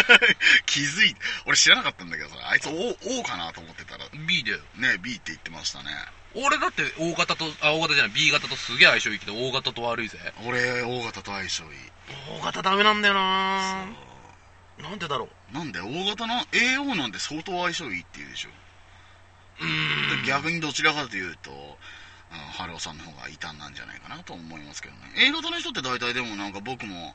[0.64, 4.58] 気づい俺知らなかったんだけどさあいつ O, o かなと思ってたら B だよ。
[4.76, 5.90] ね B って言ってましたね。
[6.34, 8.12] 俺だって大型とあ大型じゃない。
[8.12, 10.18] B 型とすげえ相性いいけど大型と悪いぜ。
[10.46, 11.70] 俺 O 型と相性いい。
[12.40, 13.84] 大型ダメなんだよな。
[14.78, 15.54] なんでだろう。
[15.54, 18.48] なんで O 型の AO なんて相当相性いいって言うでしょ、
[20.26, 21.78] 逆にどちらかというと
[22.52, 25.00] 春尾さんの方が異端なんじゃないかなと思いますけどね。
[25.16, 27.14] A 型の人って大体でもなんか僕も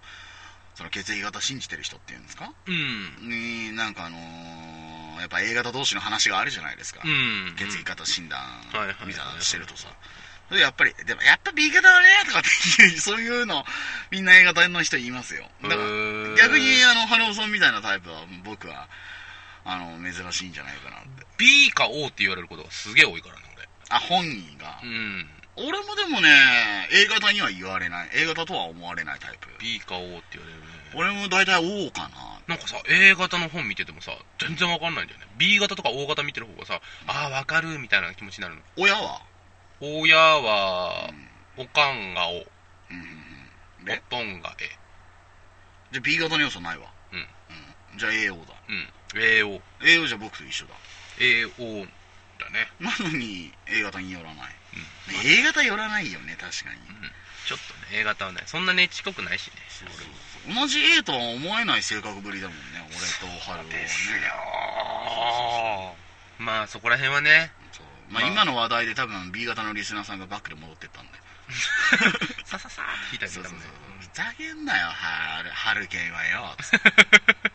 [0.75, 2.51] その血液型信じてる人っていうんですか？
[2.67, 3.29] うん。
[3.29, 7.55] になんかあのーやっぱ A 型同士の話があるじゃないですか、うん。
[7.57, 8.41] 血液型診断
[9.07, 9.87] みたいなのしてるとさ。
[10.51, 12.41] でやっぱりでもやっぱ B 型だねとかっ
[12.77, 13.65] ていう そういうの
[14.11, 15.49] みんな A 型の人言いますよ。
[15.63, 15.81] だから
[16.35, 18.89] 逆にあの春尾さんみたいなタイプは僕は
[19.65, 21.25] あの珍しいんじゃないかなって。
[21.37, 23.41] B か O って言われることがすげえ多いからね
[23.89, 25.29] あ本人が、俺うん。
[25.57, 26.29] 俺もでもね
[26.91, 28.09] A 型には言われない。
[28.13, 29.47] A 型とは思われないタイプ。
[29.59, 30.65] B か O って言われるね。
[30.95, 32.41] 俺も大体 O かな。
[32.47, 35.27] なんかさ A 型の本見ててもさ全然わかんないんだよね。
[35.37, 38.61] B 型とか O 型見てる方がさああわかるみたいな気持ちになるの。
[38.77, 39.21] 親は？
[39.81, 41.09] 親は
[41.57, 43.83] おかんが O うんうんうん。
[43.83, 44.65] おでとんが A
[45.91, 46.91] じゃあ B 型の要素ないわ。
[47.13, 47.19] うん。
[47.19, 47.97] うん。
[47.97, 48.53] じゃあ AO だ。
[48.69, 50.73] うん AO AO じゃあ僕と一緒だ。
[51.19, 51.87] AO
[52.39, 52.67] だね。
[52.79, 54.51] なのに A 型によらない、ね
[55.23, 57.11] A 型よらないよね確かに、うん。
[57.47, 59.53] ちょっとね A 型はねそんなねちこくないしね。
[60.53, 63.69] 同じ A とは思えない性格ぶりだもんね俺と春はね。
[63.69, 64.17] ですよ
[66.37, 67.51] まあそこら辺はね。
[67.71, 67.85] そう。
[68.11, 71.11] まあ、まあ今の話題で多分 B 型のリスナーさんがバックで戻ってったんで。
[72.45, 73.59] さささーって引いたりそうそうそう。
[73.61, 76.91] したもんねふざけんなよ春春健はよつって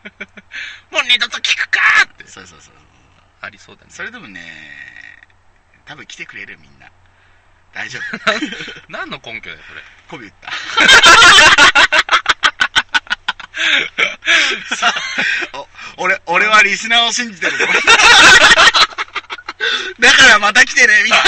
[0.91, 1.79] もう二度と聞くか！
[2.01, 2.27] ーって。
[2.27, 2.73] そうそうそう。
[3.41, 3.91] ありそうだね。
[3.91, 4.41] それでもね
[5.85, 6.87] 多分来てくれるみんな。
[7.73, 8.17] 大丈夫。
[8.89, 9.81] 何の根拠だよそれ。
[10.09, 10.51] 媚び打った。
[14.75, 14.93] さ
[15.53, 17.65] お俺俺はリスナーを信じてるぞ。
[19.99, 21.25] だからまた来てねみたいな。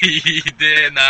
[0.00, 1.02] ひでえな。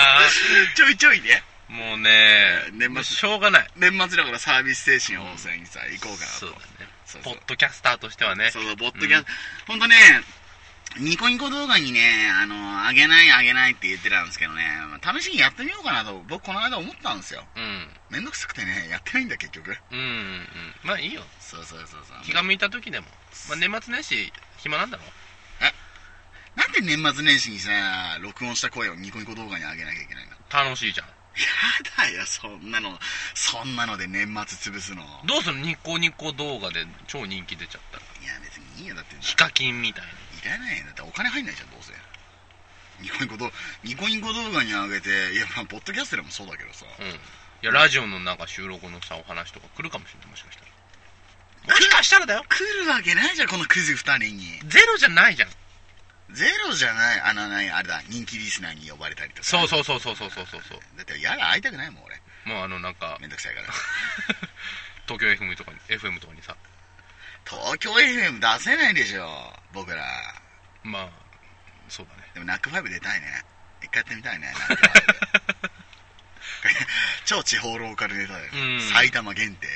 [0.74, 1.42] ちょいちょいね
[1.74, 3.02] もうね年末。
[3.04, 3.68] しょうがない。
[3.76, 6.38] 年末だからサービス精神旺盛にさ行こうかなと。
[6.38, 6.62] そうだね
[7.04, 7.34] そうそう。
[7.34, 8.50] ポッドキャスターとしてはね。
[8.50, 9.96] そうそう、ボッドキャスト、ほんとね、
[10.98, 17.44] ニコニコ動画にね、あの、あげないあげないって言ってたんですけどね、まあ試しにやってみようかなと、僕この間思ったんですよ。
[17.56, 17.88] うん。
[18.10, 19.76] めんどくさくてね、やってないんだ結局。
[19.90, 20.46] うんうんうん。
[20.84, 21.22] まあいいよ。
[21.40, 22.24] そうそうそうそう。
[22.24, 23.06] 気が向いた時でも、
[23.48, 25.02] まあ、年末年始暇なんだろ？
[26.54, 27.70] なんで年末年始にさ、
[28.20, 30.36] 録音した声をニコニコ動画に上げなきゃいけないの？
[30.48, 31.06] 楽しいじゃん
[31.36, 31.48] や
[31.96, 32.98] だよ、そんなの、
[33.34, 35.02] そんなので年末潰すの。
[35.24, 39.16] どうするニコニコ動画で超人気出ちゃったらいや、別にいいよ、だって。
[39.20, 40.84] ヒカキンみたいいらないよ。
[40.84, 41.92] だってお金入んないじゃん、どうせ。
[43.00, 43.50] ニコニコ動
[43.82, 46.86] ニコニコ動画に上げて、いや、まあ、ポッドキャストでもそうだけどさ。
[46.98, 47.12] なうん
[47.64, 54.60] いやラジオのなんか収録のさお話とか来るかもしれないもしかしたらもしかしたらだよ来るわけないじゃん、このクズ二人に。
[54.68, 55.48] ゼロじゃないじゃん
[56.30, 59.44] ゼロじゃない、あの、何、あれだ、人気リスナーに呼ばれたりとか。
[59.44, 62.20] そうそうそうそうそうそうそうそうだって、やだ、会いたくないもん、俺。
[62.44, 63.68] もうあのなんかめんどくさいから。
[65.06, 66.56] 東京 FM とかに FM とかにさ
[67.46, 70.04] 東京 FM 出せないでしょ、僕ら。
[70.82, 71.08] まあ
[71.88, 73.44] そうだねでも、 NACK5 出たいね。
[73.82, 75.70] 一回やってみたいね、 NACK5。
[77.24, 78.50] 超地方ローカルネタだよ。
[78.52, 79.68] うん埼玉限定。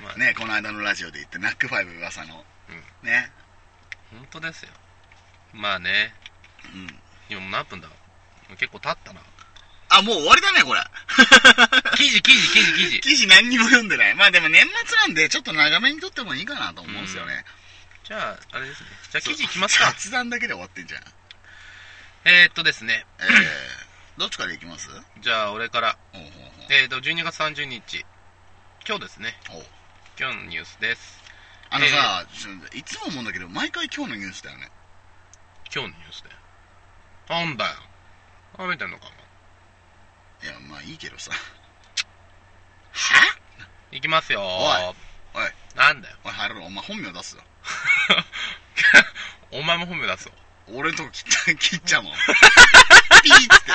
[0.00, 2.44] まあね、この間のラジオで言って、 NACK5 噂の。
[2.68, 3.30] うんね。
[4.10, 4.70] 本当ですよ
[5.54, 6.12] まあね。
[6.74, 6.86] うん。
[7.30, 7.88] 今もう何分だ？
[8.58, 9.20] 結構経ったな。
[9.88, 10.80] あ、もう終わりだね、これ。
[11.96, 13.00] 記事記事記事記事。
[13.00, 14.14] 記事何にも読んでない。
[14.14, 17.44] まあでも年末なんで、ちょっと長めに撮ってもいいかなと思うんですよね。
[18.04, 18.88] じゃああれですね。
[19.12, 19.86] じゃあ記事いきますか？
[19.92, 21.02] 雑談だけで終わってんじゃん。
[22.24, 23.06] えー、っとですね。
[23.20, 23.28] えー、
[24.18, 24.88] どっちからいきます？
[25.20, 25.96] じゃあ俺から。
[26.12, 26.32] ほうほう
[26.70, 28.04] えー、っと12月30日
[28.86, 29.38] 今日ですね。
[29.48, 29.66] ほう。
[30.18, 31.22] 今日のニュースです。
[31.70, 32.26] あのさ、
[32.72, 34.70] いつも思うんだけど、毎回今日のニュースだよね。
[35.74, 36.30] 今日のニュースで。
[37.28, 37.70] なんだよ。
[38.56, 39.06] 食べてんのか
[40.44, 41.32] いや、まあいいけどさ。
[42.92, 43.38] は？
[43.90, 44.40] いきますよ。
[44.40, 44.44] おい
[45.34, 46.16] おい、なんだよ。
[46.22, 47.42] おい、ハロお前本名出すぞ。
[49.50, 50.32] お前も本名出すよ
[50.68, 52.12] 俺のとこ切った 切っちゃうもん
[53.22, 53.72] ピーって。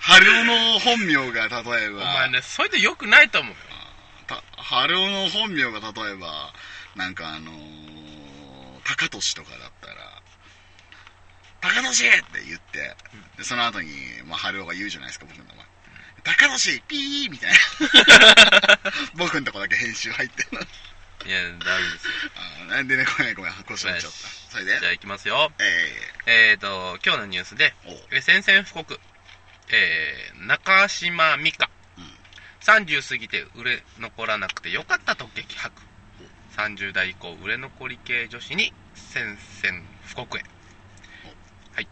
[0.00, 2.02] 春尾の本名が例えば。
[2.02, 3.56] お前ねそれでよくないと思うよ。
[4.26, 6.52] た春尾の本名が例えば
[6.94, 7.95] なんかあのー、
[8.86, 10.22] 高俊とかだったら
[11.60, 12.94] 「高俊!」って言って
[13.36, 13.90] でその後に、
[14.24, 15.66] まあ、春尾が言うじゃないですか僕の名前
[16.22, 17.58] 「高俊ピー!」みたいな。
[19.16, 20.60] 僕のとこだけ編集入ってるの。
[20.60, 22.12] いやダメですよ。
[22.36, 24.28] あなんでねごめんごめん腰折っちゃった。
[24.52, 24.78] それで？
[24.78, 25.52] じゃあいきますよ。
[25.58, 26.52] ええ。
[26.54, 27.74] ーと今日のニュースで
[28.22, 29.00] 宣戦布告。
[29.68, 31.68] えー、中島美嘉。
[31.98, 32.18] うん。
[32.60, 35.72] 30過ぎて売れ残らなくてよかったと激白
[36.56, 40.42] 30代以降売れ残り系女子に宣戦布告へ。
[41.74, 41.88] はい。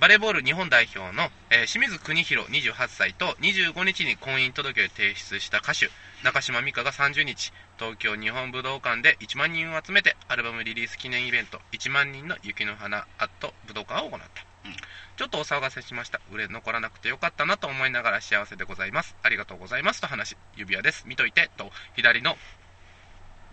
[0.00, 5.90] バレーボール日本代表の、えー清水邦弘28歳と25日に婚姻届を提出した歌手
[6.24, 14.26] 中島美嘉が30日東京日本武道館で1万人を集めてアルバムリリース記念イベント1万人の雪の花アット武道館を行った、
[14.66, 14.76] うん。
[15.16, 16.20] ちょっとお騒がせしました。
[16.32, 19.16] 売れ残らなくてよかったなと思いながら幸せでございます。
[19.22, 20.00] ありがとうございます。
[20.00, 21.04] と話し指輪です。
[21.06, 21.50] 見といて。
[21.56, 22.36] と左の、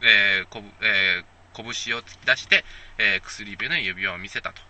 [0.02, 2.66] えーこぶえー拳を突き出して、
[2.98, 4.62] えー薬指の指輪を見せたと。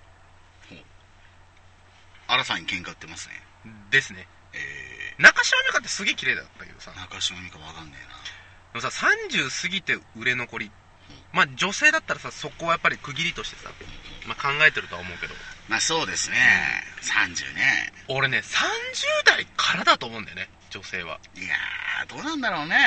[2.28, 3.36] 新さんに喧嘩売ってますね。
[3.92, 4.28] ですね。
[4.54, 6.92] え中島美嘉ってすげえ綺麗だったけどさ。
[6.92, 7.98] ー、中島美嘉わかんね
[8.74, 10.72] でもさ30過ぎて売れ残り。
[11.34, 13.70] まあ女性だったらさそこはやっぱり区切りとしてさ、
[14.28, 15.34] まあ、考えてるとは思うけど。
[15.34, 16.38] えなまあそうですね。
[17.02, 17.94] 30ね。
[18.08, 21.20] 俺ね30代からだと思うんだよね女性は。
[21.36, 22.78] いやーどうなんだろうね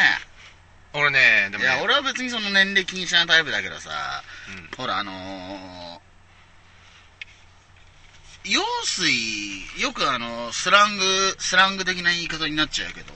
[0.95, 1.71] 俺ねでもね。
[1.71, 3.91] いや俺は別にその年齢気にしないタイプだけどさ
[4.49, 4.77] うん。
[4.77, 5.17] ほらあのー、
[8.51, 9.11] 用水
[9.81, 11.05] よくあのスラング
[11.39, 13.13] スラング的な言い方になっちゃうけど、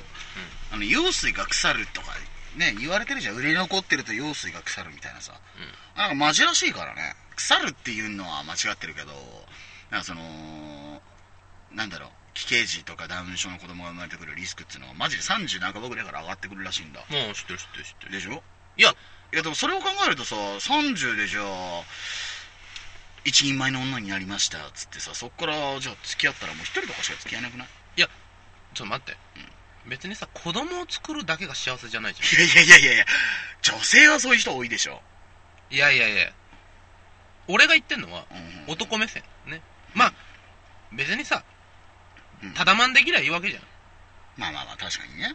[0.72, 2.08] あの用水が腐るとか
[2.56, 3.36] ね言われてるじゃん。
[3.36, 5.32] 売れ残ってると用水が腐るみたいなさ、
[5.96, 7.14] なんかマジらしいからね。
[7.34, 9.08] 腐るっていうのは間違ってるけど
[9.90, 10.20] なんかその
[11.72, 17.00] なんだろう奇形児とかダウン症の子供が生まれてくるリスクっていうのはマジで30半ばぐらいから上がってくるらしいんだ。
[17.00, 18.12] もう知ってる知ってる知ってる。
[18.12, 18.42] でしょ？
[18.76, 18.90] いや
[19.32, 21.82] いやでもそれを考えるとさ30でじゃあ
[23.24, 27.68] 一人前の女になりましたっつってさそっからじゃあ付き合ったらもう一人とかしか付き合えなくない？
[27.96, 28.08] ちょっ
[28.74, 29.18] と待って、
[29.86, 33.04] 別にさ子供を作るだけが幸せじゃないじいやいやいやいやいや
[33.60, 36.32] 女性はそういう人多いでしょ、ゃんいやいやいや。
[37.48, 39.60] 俺が言ってんのはうんうん、男目線ね。
[39.94, 40.12] まあ
[40.92, 41.51] 別にさうん
[42.54, 43.62] ただまんできりゃいいわけじゃん。
[44.36, 45.34] まあまあまあ確かにね。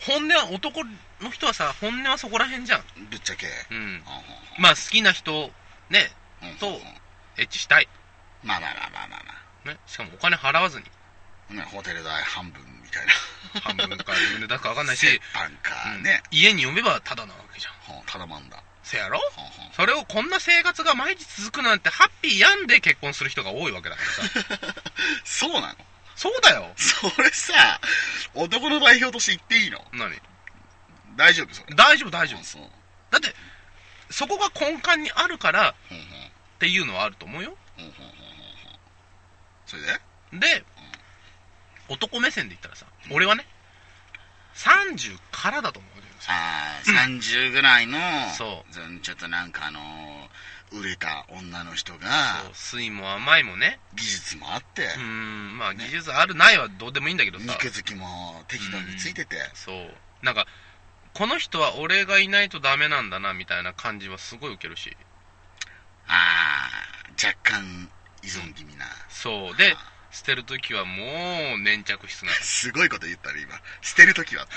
[0.00, 0.82] 本音は男
[1.20, 2.82] の人はさ本音はそこら辺じゃん。
[3.10, 3.46] ぶっちゃけ。
[3.70, 4.02] うん。
[4.06, 4.20] あ
[4.58, 5.50] まあ好きな人
[5.90, 6.10] ね
[6.58, 6.66] と
[7.38, 7.88] エッチしたい、
[8.42, 9.22] まあまあまあまあまあ
[9.64, 10.84] まね、しかもお金払わずに。
[11.50, 13.12] あねホテル代半分みたいな。
[13.60, 16.02] 半分か自分で出すか分かんないし、折半かうん。
[16.02, 17.94] ね、家に呼べばただなわけじゃん。
[17.96, 18.62] はあただまんだ。
[18.82, 19.20] せやろ？
[19.72, 24.82] それをこんな生活が毎日続くなんてハッピーやんで結婚する人が多いわけだからさ。
[25.24, 25.76] そうなの？
[26.16, 26.66] そうだよ。
[26.76, 27.80] それさ
[28.34, 29.78] 男の代表として言っていいの？
[29.92, 30.14] 何？
[31.16, 31.74] 大丈夫それ。
[31.74, 32.40] 大丈夫大丈夫。
[32.40, 32.62] あそう。
[33.10, 33.34] だって
[34.10, 35.74] そこが根幹にあるからっ
[36.58, 37.56] ていうのはあると思うよ。
[39.66, 40.38] それで？
[40.38, 40.64] で
[41.88, 43.44] 男目線で言ったらさ俺はね
[44.54, 45.92] 30からだと思う
[46.28, 47.98] ああ、30ぐらいの、
[48.36, 49.00] そう。
[49.00, 49.82] ちょっとなんかあのー、
[50.72, 51.98] 売れた女の人が、
[52.54, 58.06] 酸いも甘いもね技術もあって、うーんまあ技術あるないはどうでもいいんだけどさ肉付きも
[58.48, 60.46] 適度についてて、そうなんか
[61.14, 64.96] この人は俺がいないとダメなんだなみたいな感じはすごい受けるし
[66.08, 67.88] ああ、若干
[68.22, 68.86] 依存気味な。
[69.08, 69.76] そうで
[70.10, 73.60] 捨てるときはもう粘着質な すごいこと言ったね、今。
[73.80, 74.46] 捨てるときは。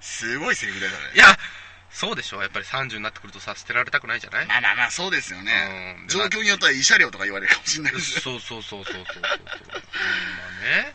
[0.00, 0.98] すごいセリフだよね。
[1.14, 1.38] いや
[1.96, 4.46] そうでしょやっぱり30になってくるとさ捨てられたくないじゃない？
[4.46, 5.96] まあまあまあ、そうですよね。
[6.02, 6.08] うん。
[6.08, 8.20] 状況によっては慰謝料とか言われるかもしれないです。
[8.20, 9.04] そうそうそうそうそう。
[9.06, 9.32] そうそうまあ
[10.60, 10.92] ね。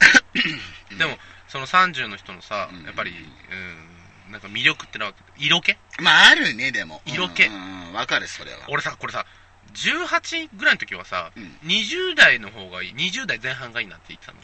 [0.99, 2.83] でもその30の人のさうん。
[2.85, 3.11] やっぱり
[3.49, 5.75] うんなんか魅力ってのは色気？
[5.99, 7.01] まあ、あるね、でも。
[7.07, 7.45] 色気？
[7.45, 7.53] うん
[7.87, 8.59] うん、わかる、それは。
[8.67, 9.25] 俺さこれさ
[9.73, 11.57] 18ぐらいの時はさ、うん。
[11.63, 12.93] 20代の方がいい。
[12.93, 14.39] 20代前半がいいなって言ってたの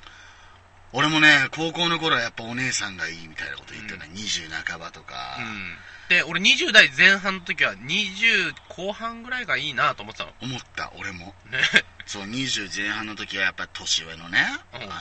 [0.94, 4.10] 俺もね、高校の頃はやっぱお姉さんがいいみたいなこと言ってたね。
[4.14, 5.38] う20半ばとか。
[5.40, 5.76] うん
[6.08, 11.36] で俺20代前半の時は20後半ぐらいがいいなと思ってたの思った、俺も。
[11.52, 11.60] ね
[12.06, 14.40] そう、20前半の時はやっぱ年上のね、
[14.74, 14.94] うんあのー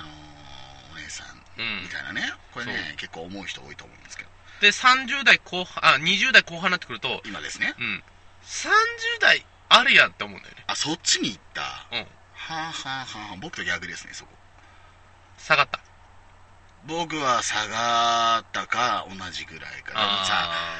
[0.94, 1.26] お姉さん
[1.60, 2.22] うんみたいなね。
[2.52, 4.30] これねそ、結構思う人多いと思うんですけど。
[4.60, 7.74] で30代後半あ20代後半になってくると今ですね。
[7.78, 8.02] うん
[8.42, 8.68] 30
[9.20, 11.60] 代あるやんって思うんだよねあ、そっちに行った。
[11.62, 12.08] はうんあ、は
[12.48, 14.32] あはあ、僕と逆ですね、そこ。
[15.38, 15.80] 下がった。
[16.86, 19.90] 僕は下がったか同じぐらいか。
[19.90, 20.76] でもさ、あ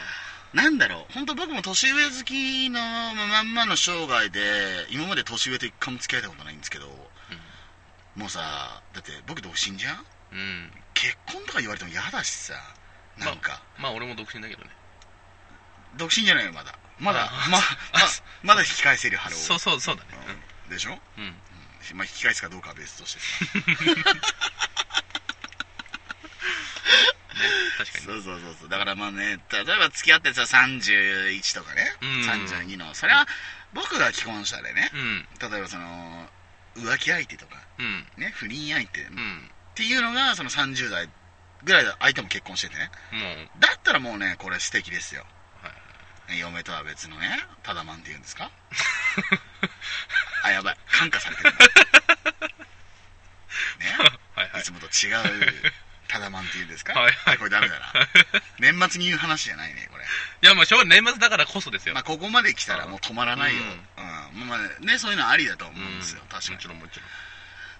[0.53, 1.13] なんだろう。
[1.13, 6.87] 本当僕も年上好きのまんまの生涯で今まで年上と一回も付き合えたことないんですけど、
[8.15, 10.07] もうさだって僕独身じゃん？
[10.33, 10.73] うん。
[10.95, 12.55] 結婚とか言われても嫌だしさ
[13.19, 14.71] なんか、まあ俺も独身だけどね。
[15.97, 16.79] 独身じゃないよまだ。
[16.99, 17.61] まだあまあ
[17.93, 17.99] ま
[18.43, 20.09] まだ引き返せる春をそうそうそうだね。
[20.67, 20.71] うん。
[20.71, 21.35] でしょ、うん、うん
[21.95, 23.21] まあ、引き返すかどうかは別として。
[23.21, 23.37] さ
[27.79, 28.05] 確かに。
[28.05, 28.69] そうそうそうそう。
[28.69, 32.09] だからまあね例えば付き合ってさ31とかね、うん。
[32.23, 32.95] 32の。
[32.95, 33.27] それは
[33.75, 34.91] 僕が既婚者でね。
[34.95, 35.29] うん。
[35.51, 36.29] 例えばその
[36.77, 37.57] 浮気相手とか。
[37.79, 38.07] うん。
[38.17, 39.03] ね不倫相手。
[39.03, 39.51] っうん。
[39.75, 41.09] ていうのがその30代
[41.65, 42.91] ぐらいで相手も結婚しててね。
[43.59, 45.27] だったらもうねこれ素敵ですよ。
[45.63, 45.69] は
[46.35, 48.51] い嫁とは別のねタダマンっていうんですか？
[50.47, 50.77] あやばい。
[50.91, 51.53] 感化されてる。
[53.81, 53.87] ね？
[54.35, 54.61] はいはい。
[54.61, 55.73] いつもと違う
[56.09, 56.93] タダマンっていうんですか？
[56.99, 57.39] はいはい。
[57.39, 57.93] これダメだな。
[58.59, 60.05] 年末に言う話じゃないねこれ。
[60.05, 63.71] いやまあしょうが年末だからこそですよ、まあここまで来たらもう止まらないよ、うう
[64.39, 64.45] ん。
[64.45, 66.29] んまあねそういうのはありだと思うんですよ、うん。
[66.29, 66.55] 確かに。
[66.57, 67.09] もちろんもちろん。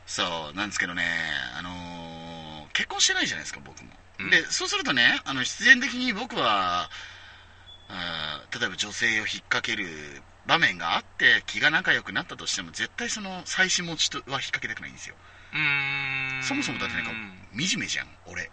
[0.07, 1.05] そうなんですけどね。
[1.57, 2.37] あのー
[2.73, 4.31] 結婚してないじゃないですか僕も、うん。
[4.31, 6.91] でそうするとねあの必然的に僕は
[7.89, 15.17] あー例えば女性を引っ掛ける場面があって気が仲良くなったとしても絶対その妻子持ちとは引っ掛けたくないんですよ。
[15.53, 16.43] うーん。
[16.43, 17.11] そもそもだってなんか
[17.53, 18.51] 惨めじゃん俺。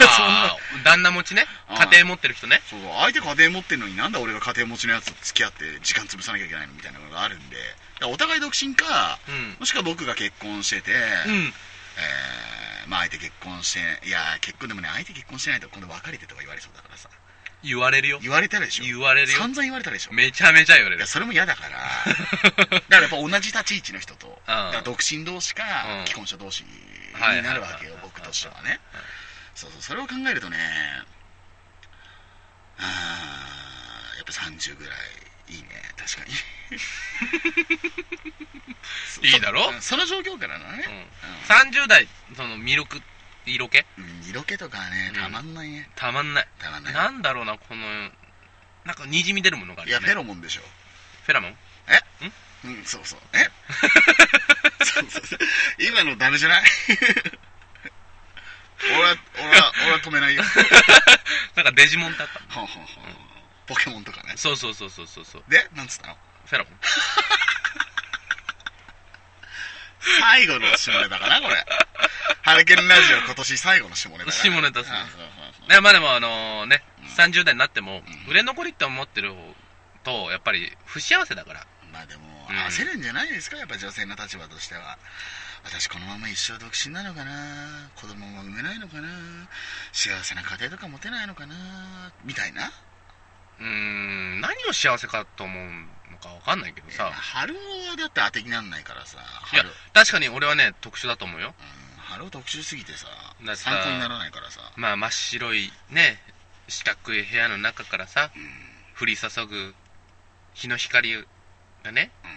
[0.00, 0.82] あー。
[0.84, 1.46] 旦那持ちね？
[1.68, 2.62] 家庭持ってる人ね？
[2.70, 7.56] そう相手家庭持ってるのになんだ俺が家庭持ちのやつと付き合って時間潰さなきゃいけないのみたいなのがあるんで。
[8.04, 9.56] お互い独身かうん。
[9.58, 10.96] もしくは僕が結婚してて、う
[11.32, 11.52] ん。
[11.96, 17.10] えーまあ相手結婚していや結婚でもね相手結婚してないと今度別れてとか言われそうだからさ
[17.64, 18.18] 言われるよ。
[18.22, 18.84] 言われたでしょ。
[18.84, 19.38] 言われるよ。
[19.38, 20.12] 散々言われたでしょ。
[20.12, 21.00] めちゃめちゃ言われる。
[21.00, 21.78] いやそれも嫌だから。
[22.66, 25.64] だからやっぱ同じ立ち位置の人とだから独身同士か
[26.00, 26.06] うん。
[26.06, 26.70] 既婚者同士に
[27.14, 28.80] はいなるわけよはい僕としてはね。
[29.54, 30.58] そうそうそれを考えるとね
[32.78, 35.68] あーやっぱ30ぐらいいいね。
[35.96, 36.34] 確かに。
[39.28, 39.72] いいだろ？
[39.80, 41.08] そその状況からのね、
[41.50, 42.06] うん、30代
[42.36, 43.02] そのミルク
[43.48, 43.78] 色気？
[43.98, 45.22] うん色気とかねうん。
[45.22, 46.48] たまんないね、たまんない。
[46.58, 46.94] たまんない。
[46.94, 48.10] なんだろうなこの
[48.84, 50.62] なんかにじみ出るものがあるいやフェロモンでしょ。
[51.24, 51.56] フェラモン？
[52.64, 52.84] うん？
[52.84, 53.20] そうそう。
[53.34, 53.48] え？
[54.84, 55.38] そうそうそう。
[55.78, 56.62] 今のダメじゃない？
[58.82, 60.42] 俺は俺は俺は止めないよ。
[61.56, 62.40] なんかデジモンだった。
[62.54, 63.04] ほんほんほん
[63.66, 64.34] ポケモンとかね。
[64.36, 65.44] そうそうそうそうそうそう。
[65.48, 66.16] でなんつったの？
[66.46, 66.74] フェラモン。
[70.20, 71.66] 最後の下ネタかなこれ
[72.48, 74.96] ハルケンラジオ今年最後の下ネタ下ネタっすね。
[75.68, 77.06] いやまあでもあのね、うん。
[77.12, 78.30] 30代になっても、うん。
[78.30, 79.34] 売れ残りって思ってる
[80.02, 81.66] とやっぱり不幸せだから。
[81.92, 84.96] まあでもうん焦るんじゃないですかやっぱ女性の立場としては。
[85.62, 87.90] 私このまま一生独身なのかな？
[88.00, 89.08] 子供も産めないのかな？
[89.92, 91.54] 幸せな家庭とか持てないのかな？
[92.24, 92.72] みたいな。
[93.60, 95.64] うーん何を幸せかと思う
[96.10, 97.12] のかわかんないけどさ。
[97.12, 97.60] 春は
[97.98, 99.18] だって当てになんないからさ
[99.52, 101.52] いや春確かに俺はね特殊だと思うよ。
[101.77, 101.77] うん
[102.08, 103.06] 春は特殊すぎてさ
[103.44, 104.60] だってさ参考にならないからさ。
[104.76, 106.18] まあ真っ白いね
[106.68, 108.42] 四角い部屋の中からさうん。
[109.00, 109.74] 降り注ぐ
[110.54, 111.24] 日の光
[111.84, 112.30] がねうん。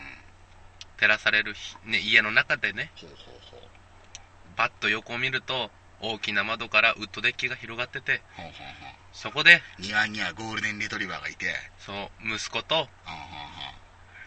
[0.97, 3.67] 照らされる日、ね、家の中でねほうほうほ
[4.57, 8.55] バッと横を見ると大きな窓からウッドデッキが広がっててうほうほうほう。
[9.13, 11.45] そこで庭にはゴールデンレトリバーがいて。
[11.80, 12.88] そう息子と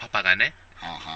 [0.01, 0.55] パパがね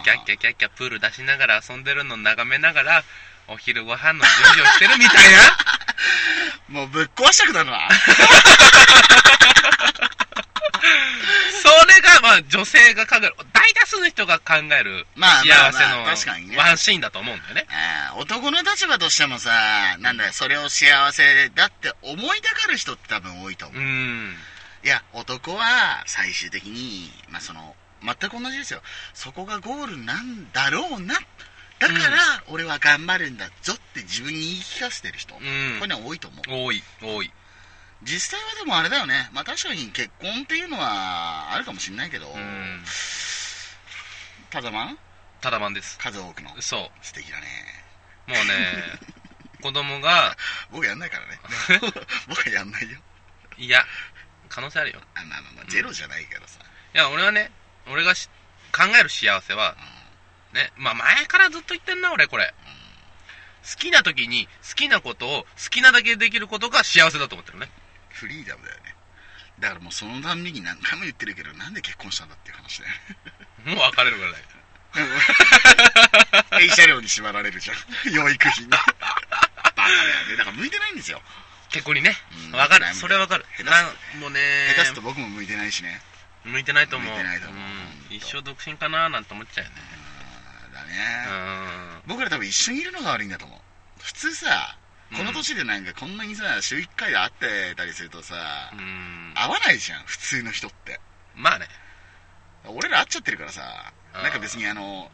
[0.04, 3.02] キャッキャキャッキャプール出しながら遊んでるの眺めながら
[3.48, 5.38] お昼ご飯の準備をしてるみたいな。
[6.68, 7.88] もうぶっ壊したくなるわ
[11.62, 17.66] それがまあ女性が考える大多数の人が考えるまあ幸せのワンシーンだと思うんだよね。
[17.70, 23.84] あー男の立場としてもさなんだよそれを幸せだって思いたがる人って多分多いと思う、う
[24.84, 28.82] いや男は最終的にまあその全く同じですよ。
[29.14, 31.14] そこがゴールなんだろうな
[31.78, 36.64] だから俺は頑張るんだぞって自分に言い聞かせてる人、こうんれね多いと思う。
[36.66, 37.30] 多い多い。
[38.02, 39.28] 実際はでもあれだよね。
[39.32, 42.82] まあ確かに結婚っていうのはあるかもしれないけど、うん。
[44.50, 44.98] ただまん？
[45.40, 45.98] ただまんです。
[45.98, 46.50] 数多くの。
[46.60, 46.90] そう。
[47.04, 47.46] 素敵だね。
[48.26, 48.98] もうね
[49.62, 50.36] 子供が
[50.70, 51.40] 僕やんないからね。
[52.28, 52.98] 僕はやんないよ。
[53.56, 53.84] いや
[54.48, 55.00] 可能性あるよ。
[55.14, 56.58] あまあまあまあゼロじゃないけどさ、
[56.94, 57.50] いや俺はね
[57.86, 58.28] 俺がし
[58.72, 59.76] 考える幸せは
[60.52, 60.72] ね。
[60.76, 62.54] まあ前からずっと言ってんな俺これ。
[63.68, 67.70] 好きな時に好きなことを好きなだけできることが幸せだと思ってるね。
[68.10, 68.94] フリーダムだよね。
[69.60, 72.92] だからもうそのたんびに何回も言ってるけどなんで結婚したんだっていう話だよ
[73.66, 73.74] ね。
[73.74, 74.44] もう別れるぐらいだよ
[76.50, 78.14] 軽車両に縛られるじゃん。
[78.14, 78.70] 養育費に。
[78.70, 79.96] バカだよ
[80.30, 80.36] ね。
[80.38, 81.20] だから向いてないんですよ。
[81.70, 82.16] 結結構にね。
[82.50, 82.58] うん。
[82.58, 82.86] わかる。
[82.94, 83.44] それはわかる。
[83.56, 84.40] 下手すもうね。
[84.74, 86.00] 下手すると僕も向いてないしね。
[86.44, 87.08] 向いてないと思う。
[87.08, 87.60] 向いてないと思う。
[88.10, 88.16] うん。
[88.16, 89.76] 一生独身かななんて思っちゃうよね。
[90.02, 90.17] うん
[90.88, 93.58] だうね僕ら多分一緒にいるのが悪いんだと思う。
[94.02, 94.76] 普通さ
[95.16, 98.34] この年でなんかこんなにさ週1回で会ってたりするとさ
[98.74, 99.32] んうん。
[99.34, 101.00] 合わないじゃん普通の人って。
[101.34, 101.66] まあね。
[102.66, 105.10] 俺ら会っちゃってるからさなんか別にあの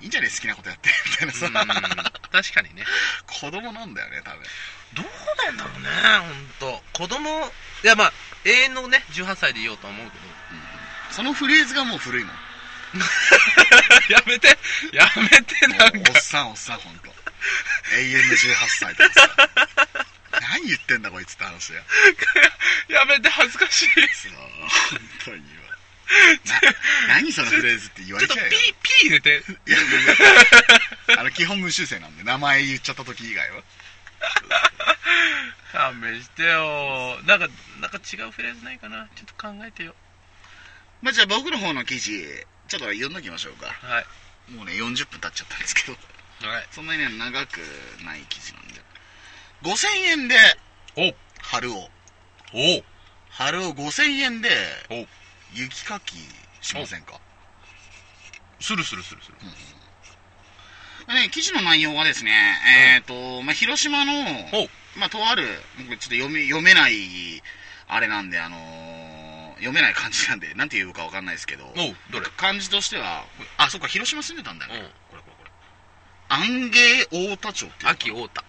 [0.00, 1.52] いいんじゃね好きなことやって みたいなさ、うん。
[2.30, 2.84] 確かにね。
[3.26, 4.42] 子供なんだよね多分。
[4.94, 5.06] どう
[5.46, 5.88] なんだろうね
[6.60, 7.52] 本当子供
[7.82, 8.12] いやまあ
[8.44, 10.24] 永遠のね18歳でいようとは思うけど。
[11.10, 12.36] そのフレーズがもう古いもん
[14.08, 14.58] やめて。
[14.92, 15.98] やめてもなんか。
[15.98, 17.14] うおっさんおっさん本当
[17.96, 19.48] 永遠の18歳とかさ。
[20.40, 21.84] 何言ってんだこいつって話だよ
[22.88, 23.86] やめて恥ずかしい。
[23.88, 24.32] そう
[24.90, 25.44] 本当にわ
[27.08, 29.44] な何そのフレーズって言わちょっとれちゃうよピーピー入れて。
[29.66, 29.80] いやい
[31.08, 31.20] や。
[31.20, 33.62] あの基本無修正なんで名前言っちゃった時以外は。
[35.72, 37.20] 勘弁してよ。
[37.24, 37.48] なんか
[37.80, 39.08] なんか違うフレーズないかな？
[39.16, 39.94] ちょっと考えてよ。
[41.02, 42.46] まあじゃあ僕の方の記事
[42.78, 43.66] ちょっと読んどきましょうか。
[43.66, 44.52] はい。
[44.52, 45.92] もうね40分経っちゃったんですけど。
[46.48, 46.66] はい。
[46.72, 47.58] そんなにね長く
[48.04, 48.74] ない記事なんで。
[49.62, 50.34] 5000円で
[50.96, 51.14] お。
[51.40, 51.76] 春を。
[52.52, 52.82] お。
[53.30, 54.50] 春を5000円で
[54.90, 55.06] お。
[55.54, 56.16] 雪かき
[56.60, 57.20] しませんか？
[58.58, 59.36] するするするする。
[61.14, 62.32] ね、記事の内容はですね、
[62.96, 64.98] えっ、と、まあ、広島の、お。
[64.98, 65.44] まあ、とある、
[65.76, 66.94] 僕ちょっと読め、読めない、
[67.88, 68.83] あれなんで、あのー
[69.56, 71.64] 読めない漢字なんで、なんて言うかわかんないですけど、
[72.10, 72.26] どれ？
[72.36, 73.24] 漢字としては、
[73.56, 74.78] あ、そっか、広島住んでたんだよね。
[74.80, 75.50] うんこれこれこれ。
[76.28, 77.90] 安芸太田町っていう。
[77.90, 78.44] 秋太田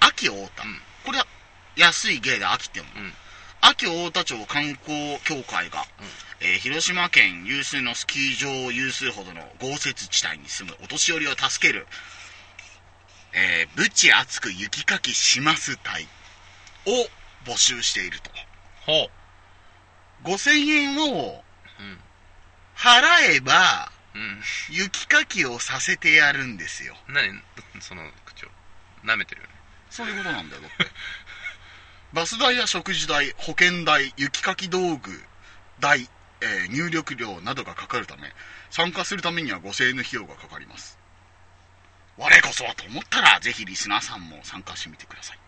[0.00, 0.64] 秋太田。
[0.64, 1.26] うんこれは、
[1.76, 3.06] 安い芸で秋って読む。
[3.06, 3.12] うん
[3.64, 5.86] 秋太田町観光協会が、
[6.40, 11.86] えー広島県有数のスキー場を有数ほどの豪雪地帯に住むお年寄りを助ける、
[13.32, 16.08] えー、ぶち熱く雪かきします隊
[16.86, 16.90] を
[17.44, 18.30] 募集していると。
[18.84, 19.08] ほ
[20.24, 21.42] 5000円を
[22.76, 26.94] 払えば、うん雪かきをさせてやるんですよ。
[27.08, 27.42] 何？
[27.80, 28.48] その口調
[29.04, 29.54] 舐めてるよね
[29.88, 30.76] そういうことなんだよ、だって。
[32.12, 35.24] バス代や食事代、保険代、雪かき道具
[35.80, 36.08] 代、
[36.40, 38.34] えー入力料などがかかるため、
[38.70, 40.98] 参加するためには5000円の費用がかかります。
[42.18, 45.38] 我こそはと思ったら、ぜひリスナーさんも参加してみてください。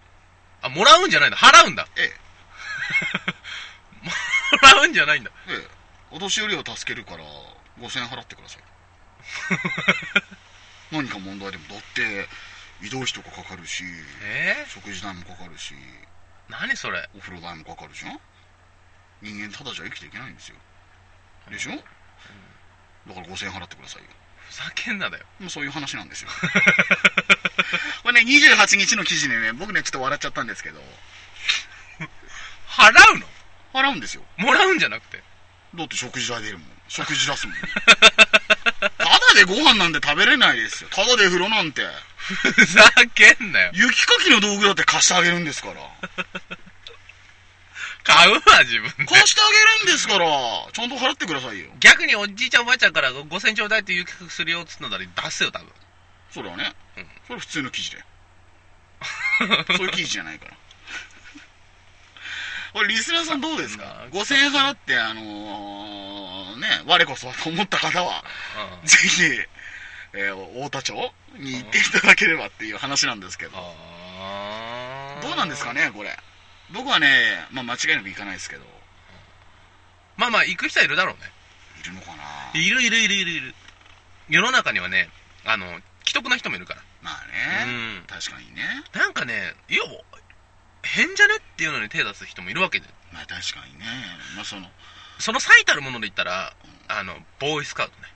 [0.63, 2.21] あもらうんじゃないんだ払うんだええ、
[4.05, 4.11] も
[4.63, 5.31] らうんじゃないんだ。
[5.49, 5.69] ええ、
[6.11, 7.25] お年寄りを助けるから
[7.81, 8.63] 5000円払ってください。
[10.93, 12.29] 何か問題でも、だって、
[12.83, 13.85] 移動費とかかかるし、
[14.23, 15.79] え食事代もかかるし、ー、
[16.51, 17.09] 何それ？
[17.17, 18.21] お風呂代もかかるじゃん
[19.23, 20.57] 人間ただじゃ生きていけないんですよ。
[21.51, 24.09] でしょ、だから5000円払ってくださいよ。
[24.51, 25.25] ふざけんなだよ。
[25.41, 26.31] もうそういう話なんですよ。
[28.03, 30.81] これね28日の記事でね僕ねちょっと笑っちゃったんですけど。
[32.69, 33.27] 払うの？
[33.75, 34.23] 払うんですよ。
[34.39, 35.23] もらうんじゃなくて。
[35.75, 36.69] だって食事代出るもん。
[36.89, 37.57] 食事出すもん。
[38.97, 40.91] ただでご飯なんて食べれないですよ。
[40.91, 41.85] ただで風呂なんて。
[42.17, 43.73] ふざけんなよ。
[43.75, 45.75] 雪かきの道具だって貸してあげるんですから。
[48.05, 49.07] 買うわ自分で。
[49.07, 50.27] 貸してあげるんですから。
[50.73, 51.67] ちゃんと払ってくださいよ。
[51.81, 55.73] 逆におじいちゃんおばあちゃんから5000ちょうだいって雪かきするよっつったら出すよ多分。
[56.31, 57.07] それはね、うん。
[57.27, 58.05] それ普通の記事で。
[59.77, 60.57] そういう記事じゃないから
[62.75, 63.85] これリスナーさんどうですか？
[63.85, 68.23] まあ5000円払ってあのー、ね我こそはと思った方は
[68.83, 68.87] うん。
[68.87, 69.23] ぜひ、
[70.13, 70.93] えー太田町
[71.39, 73.53] に行っていただければっていう話なんですけど。
[75.23, 76.17] どうなんですかねこれ。
[76.73, 78.63] 僕はね、まあ、間違いなく行かないですけど。
[80.17, 81.21] まあまあ行く人はいるだろうね。
[81.81, 82.09] いるのか
[82.55, 82.61] な？
[82.61, 83.55] いるいるいるいるいる。
[84.29, 85.09] 世の中にはね
[85.45, 85.67] あの
[86.07, 86.83] 既得な人もいるから。
[87.03, 87.23] まあ
[87.65, 88.05] うね、ん。
[88.09, 88.63] 確かにね。
[88.95, 89.83] なんかねいや
[90.85, 91.37] 変じゃね？
[91.37, 92.87] っていうのに手出す人もいるわけで。
[93.13, 93.87] まあ確かにね。
[94.37, 94.69] まあその
[95.19, 96.55] その最たるもので言ったら
[96.89, 98.09] あのボーイスカウトね。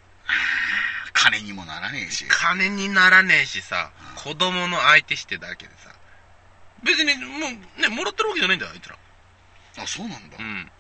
[1.13, 2.27] 金にもならねえし。
[2.29, 5.95] 金にならねえしさ子供の相手してだけでさ。
[6.83, 7.49] 別にも
[7.79, 8.97] うねもらってるわけじゃないんだよあいつら。
[9.79, 10.71] あそうなんだ、うん。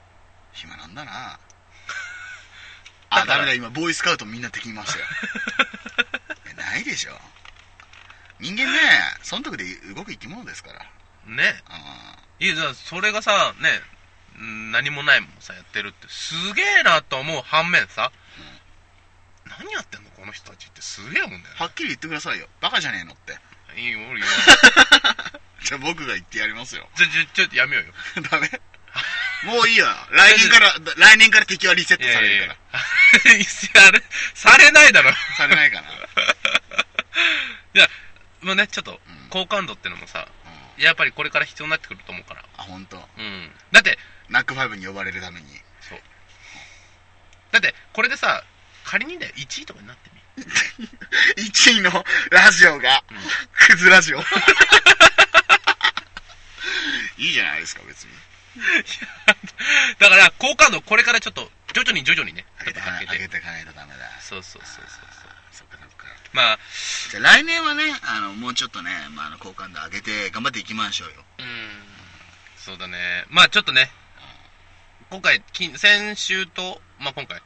[0.52, 1.38] 暇なんだな。
[3.10, 3.26] あら。
[3.26, 5.04] ダメだ今ボーイスカウトみんな敵にいましたよ
[6.56, 7.20] ないでしょ。
[8.40, 8.78] 人間ね
[9.22, 9.64] 損得で
[9.94, 10.86] 動く生き物ですから
[11.36, 11.62] ね。
[11.68, 13.68] あいやだからそれがさね
[14.38, 16.06] うん何もないもんさやってるって。
[16.08, 18.12] すげえなと思う反面さ、
[19.58, 20.10] 何やってんの？
[20.10, 20.82] この人たちって。
[20.82, 22.46] すげえもんだよはっきり言ってくださいよ。
[22.60, 23.38] バカじゃねえのって。
[23.80, 24.20] いいよ俺。
[24.20, 24.34] 言 わ
[25.62, 26.88] じゃあ僕が言ってやりますよ。
[26.96, 27.92] ちょちょちょっとやめようよ。
[28.30, 28.48] ダメ。
[29.44, 29.86] もういいよ。
[30.10, 32.80] 来年から来年から敵はリセットされるから。
[33.30, 34.02] いやいやあれ
[34.34, 35.12] されないだろ。
[35.36, 35.88] されないかな、
[37.74, 37.88] いや
[38.40, 39.28] まあねちょっとうん。
[39.30, 40.26] 好感度ってのもさ
[40.78, 42.44] やっぱりこれから必要になってくると思うから。
[42.56, 42.96] あ本当。
[42.96, 43.50] うん。
[43.72, 43.98] だって
[44.28, 45.46] ナックファイブに呼ばれるために。
[45.80, 45.98] そう。
[47.52, 48.44] だってこれでさ
[48.84, 50.18] 仮にだよ1位とかになってみ。
[51.48, 53.18] 1位のラジオが、うん。
[53.66, 54.20] クズラジオ。
[57.18, 58.12] いいじゃないですか別に。
[59.98, 63.12] だから好感度これからちょっと徐々に徐々にね上げてかないと
[63.72, 64.10] ダメだ。
[64.20, 65.30] そうそうそうそうそう。
[65.52, 65.97] そっかそっか
[66.32, 66.58] まあ。
[67.10, 71.14] じゃあ来年はねあのもうちょっとね、まあ、あの好感度上げて頑張っていきましょうよ。
[71.38, 71.46] うん。
[72.56, 73.24] そうだね。
[73.30, 73.90] まあちょっとね。
[75.10, 77.40] 今回き先週と、まあ、今回、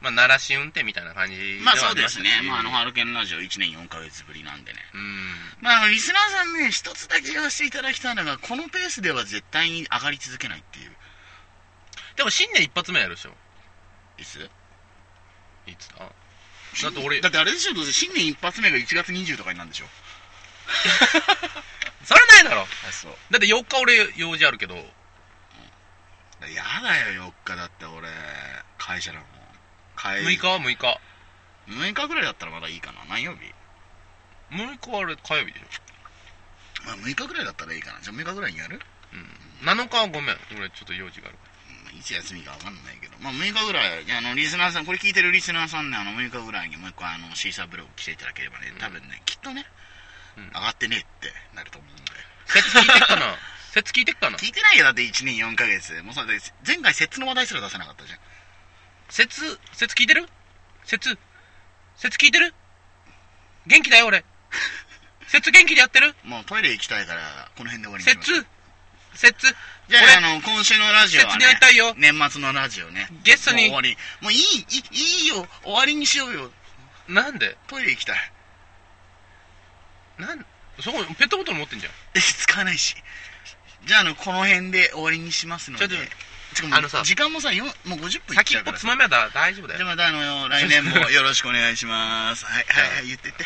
[0.00, 2.30] まあ、鳴らし運転みたいな感じではまあそうですね。
[2.42, 4.78] まああのハルケンラジオ1年4ヶ月ぶりなんでね。
[4.92, 5.62] うん。
[5.62, 10.90] まああのリスナーさんね一つだけ言わせていただきたいのがこのペースでは絶対に上がり続けないっていう。
[12.16, 13.30] でも新年一発目やるでしょ。
[14.18, 14.50] いつ？
[15.66, 16.10] いつだ？
[16.82, 19.86] だって俺だってあれでしょどうせ新年一発目が1月20とかになるんでしょ。
[22.04, 22.62] それないだろ。
[22.88, 23.16] あそう。
[23.30, 24.76] だって4日俺用事あるけど。
[24.76, 28.08] やだよ4日だって俺。
[28.78, 29.28] 会社だもん。
[29.96, 30.46] 会6日？
[30.46, 31.00] は6日。
[31.68, 33.04] 6日ぐらいだったらまだいいかな。
[33.08, 33.52] 何曜日
[34.50, 35.80] ？6日はあれ火曜日でし
[36.84, 38.00] まあ6日ぐらいだったらいいかな。
[38.00, 38.76] じゃあ6日ぐらいにやる？
[38.76, 38.80] ょ
[39.12, 39.16] う
[39.64, 39.68] ん。
[39.68, 40.38] 7日はごめん。
[40.56, 41.49] 俺ちょっと用事があるかうん
[41.96, 43.16] いつ休みか分かんないけど。
[43.20, 48.72] まあ6日ぐらいあのリスナーさんこれ聞いてるリスナーさんねあの6日ぐらいにもう一個あのシーサーブログ来ていただければね。
[48.78, 49.66] 多分ね、きっとね、
[50.36, 50.46] うん。
[50.46, 52.02] 上がってねえってなると思うんで。
[52.12, 52.16] ら
[52.46, 53.36] 説聞いてっかな？
[53.72, 54.38] 説聞いてっかな？
[54.38, 56.02] 聞いてないよだって1年4ヶ月。
[56.02, 58.18] もうそれで前回節の話題すら出せなかったじゃん。
[59.08, 60.28] 説説聞いてる？
[60.84, 61.18] 説
[61.96, 62.54] 説聞いてる？
[63.66, 64.24] 元気だよ俺。
[65.28, 66.14] 説元気でやってる？
[66.24, 68.46] もうトイレ行きたいからこの辺で終わりにしましょう
[69.14, 69.56] 説説
[69.90, 73.08] じゃあ俺あの今週のラジオは説ね年末のラジオね。
[73.24, 73.68] ゲストに。
[73.68, 73.96] もう終わり。
[74.22, 76.50] もういいいいいいよ終わりにしようよ。
[77.08, 77.58] なんで？
[77.66, 78.32] トイレ行きたい。
[80.18, 80.46] なん
[80.78, 81.92] そこペットボトル持ってんじゃん。
[82.14, 82.94] え使わないし。
[83.84, 85.86] じゃああのこの辺で終わりにしますので。
[86.72, 88.76] あのさ時間もさよもう50分いっ先っちゃうから。
[88.76, 89.78] ぽつまみはだ大丈夫だよ。
[89.78, 92.44] じゃあまたあの来年もよろしくお願いします。
[92.44, 93.44] はいはいはい言ってって、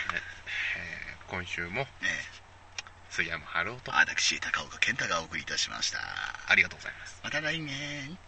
[0.76, 1.86] えー今週も。
[2.02, 2.33] え
[3.14, 6.00] 杉山春夫とー、私高岡健太がお送りいたしました。
[6.48, 7.20] ありがとうございます。
[7.22, 8.18] また来年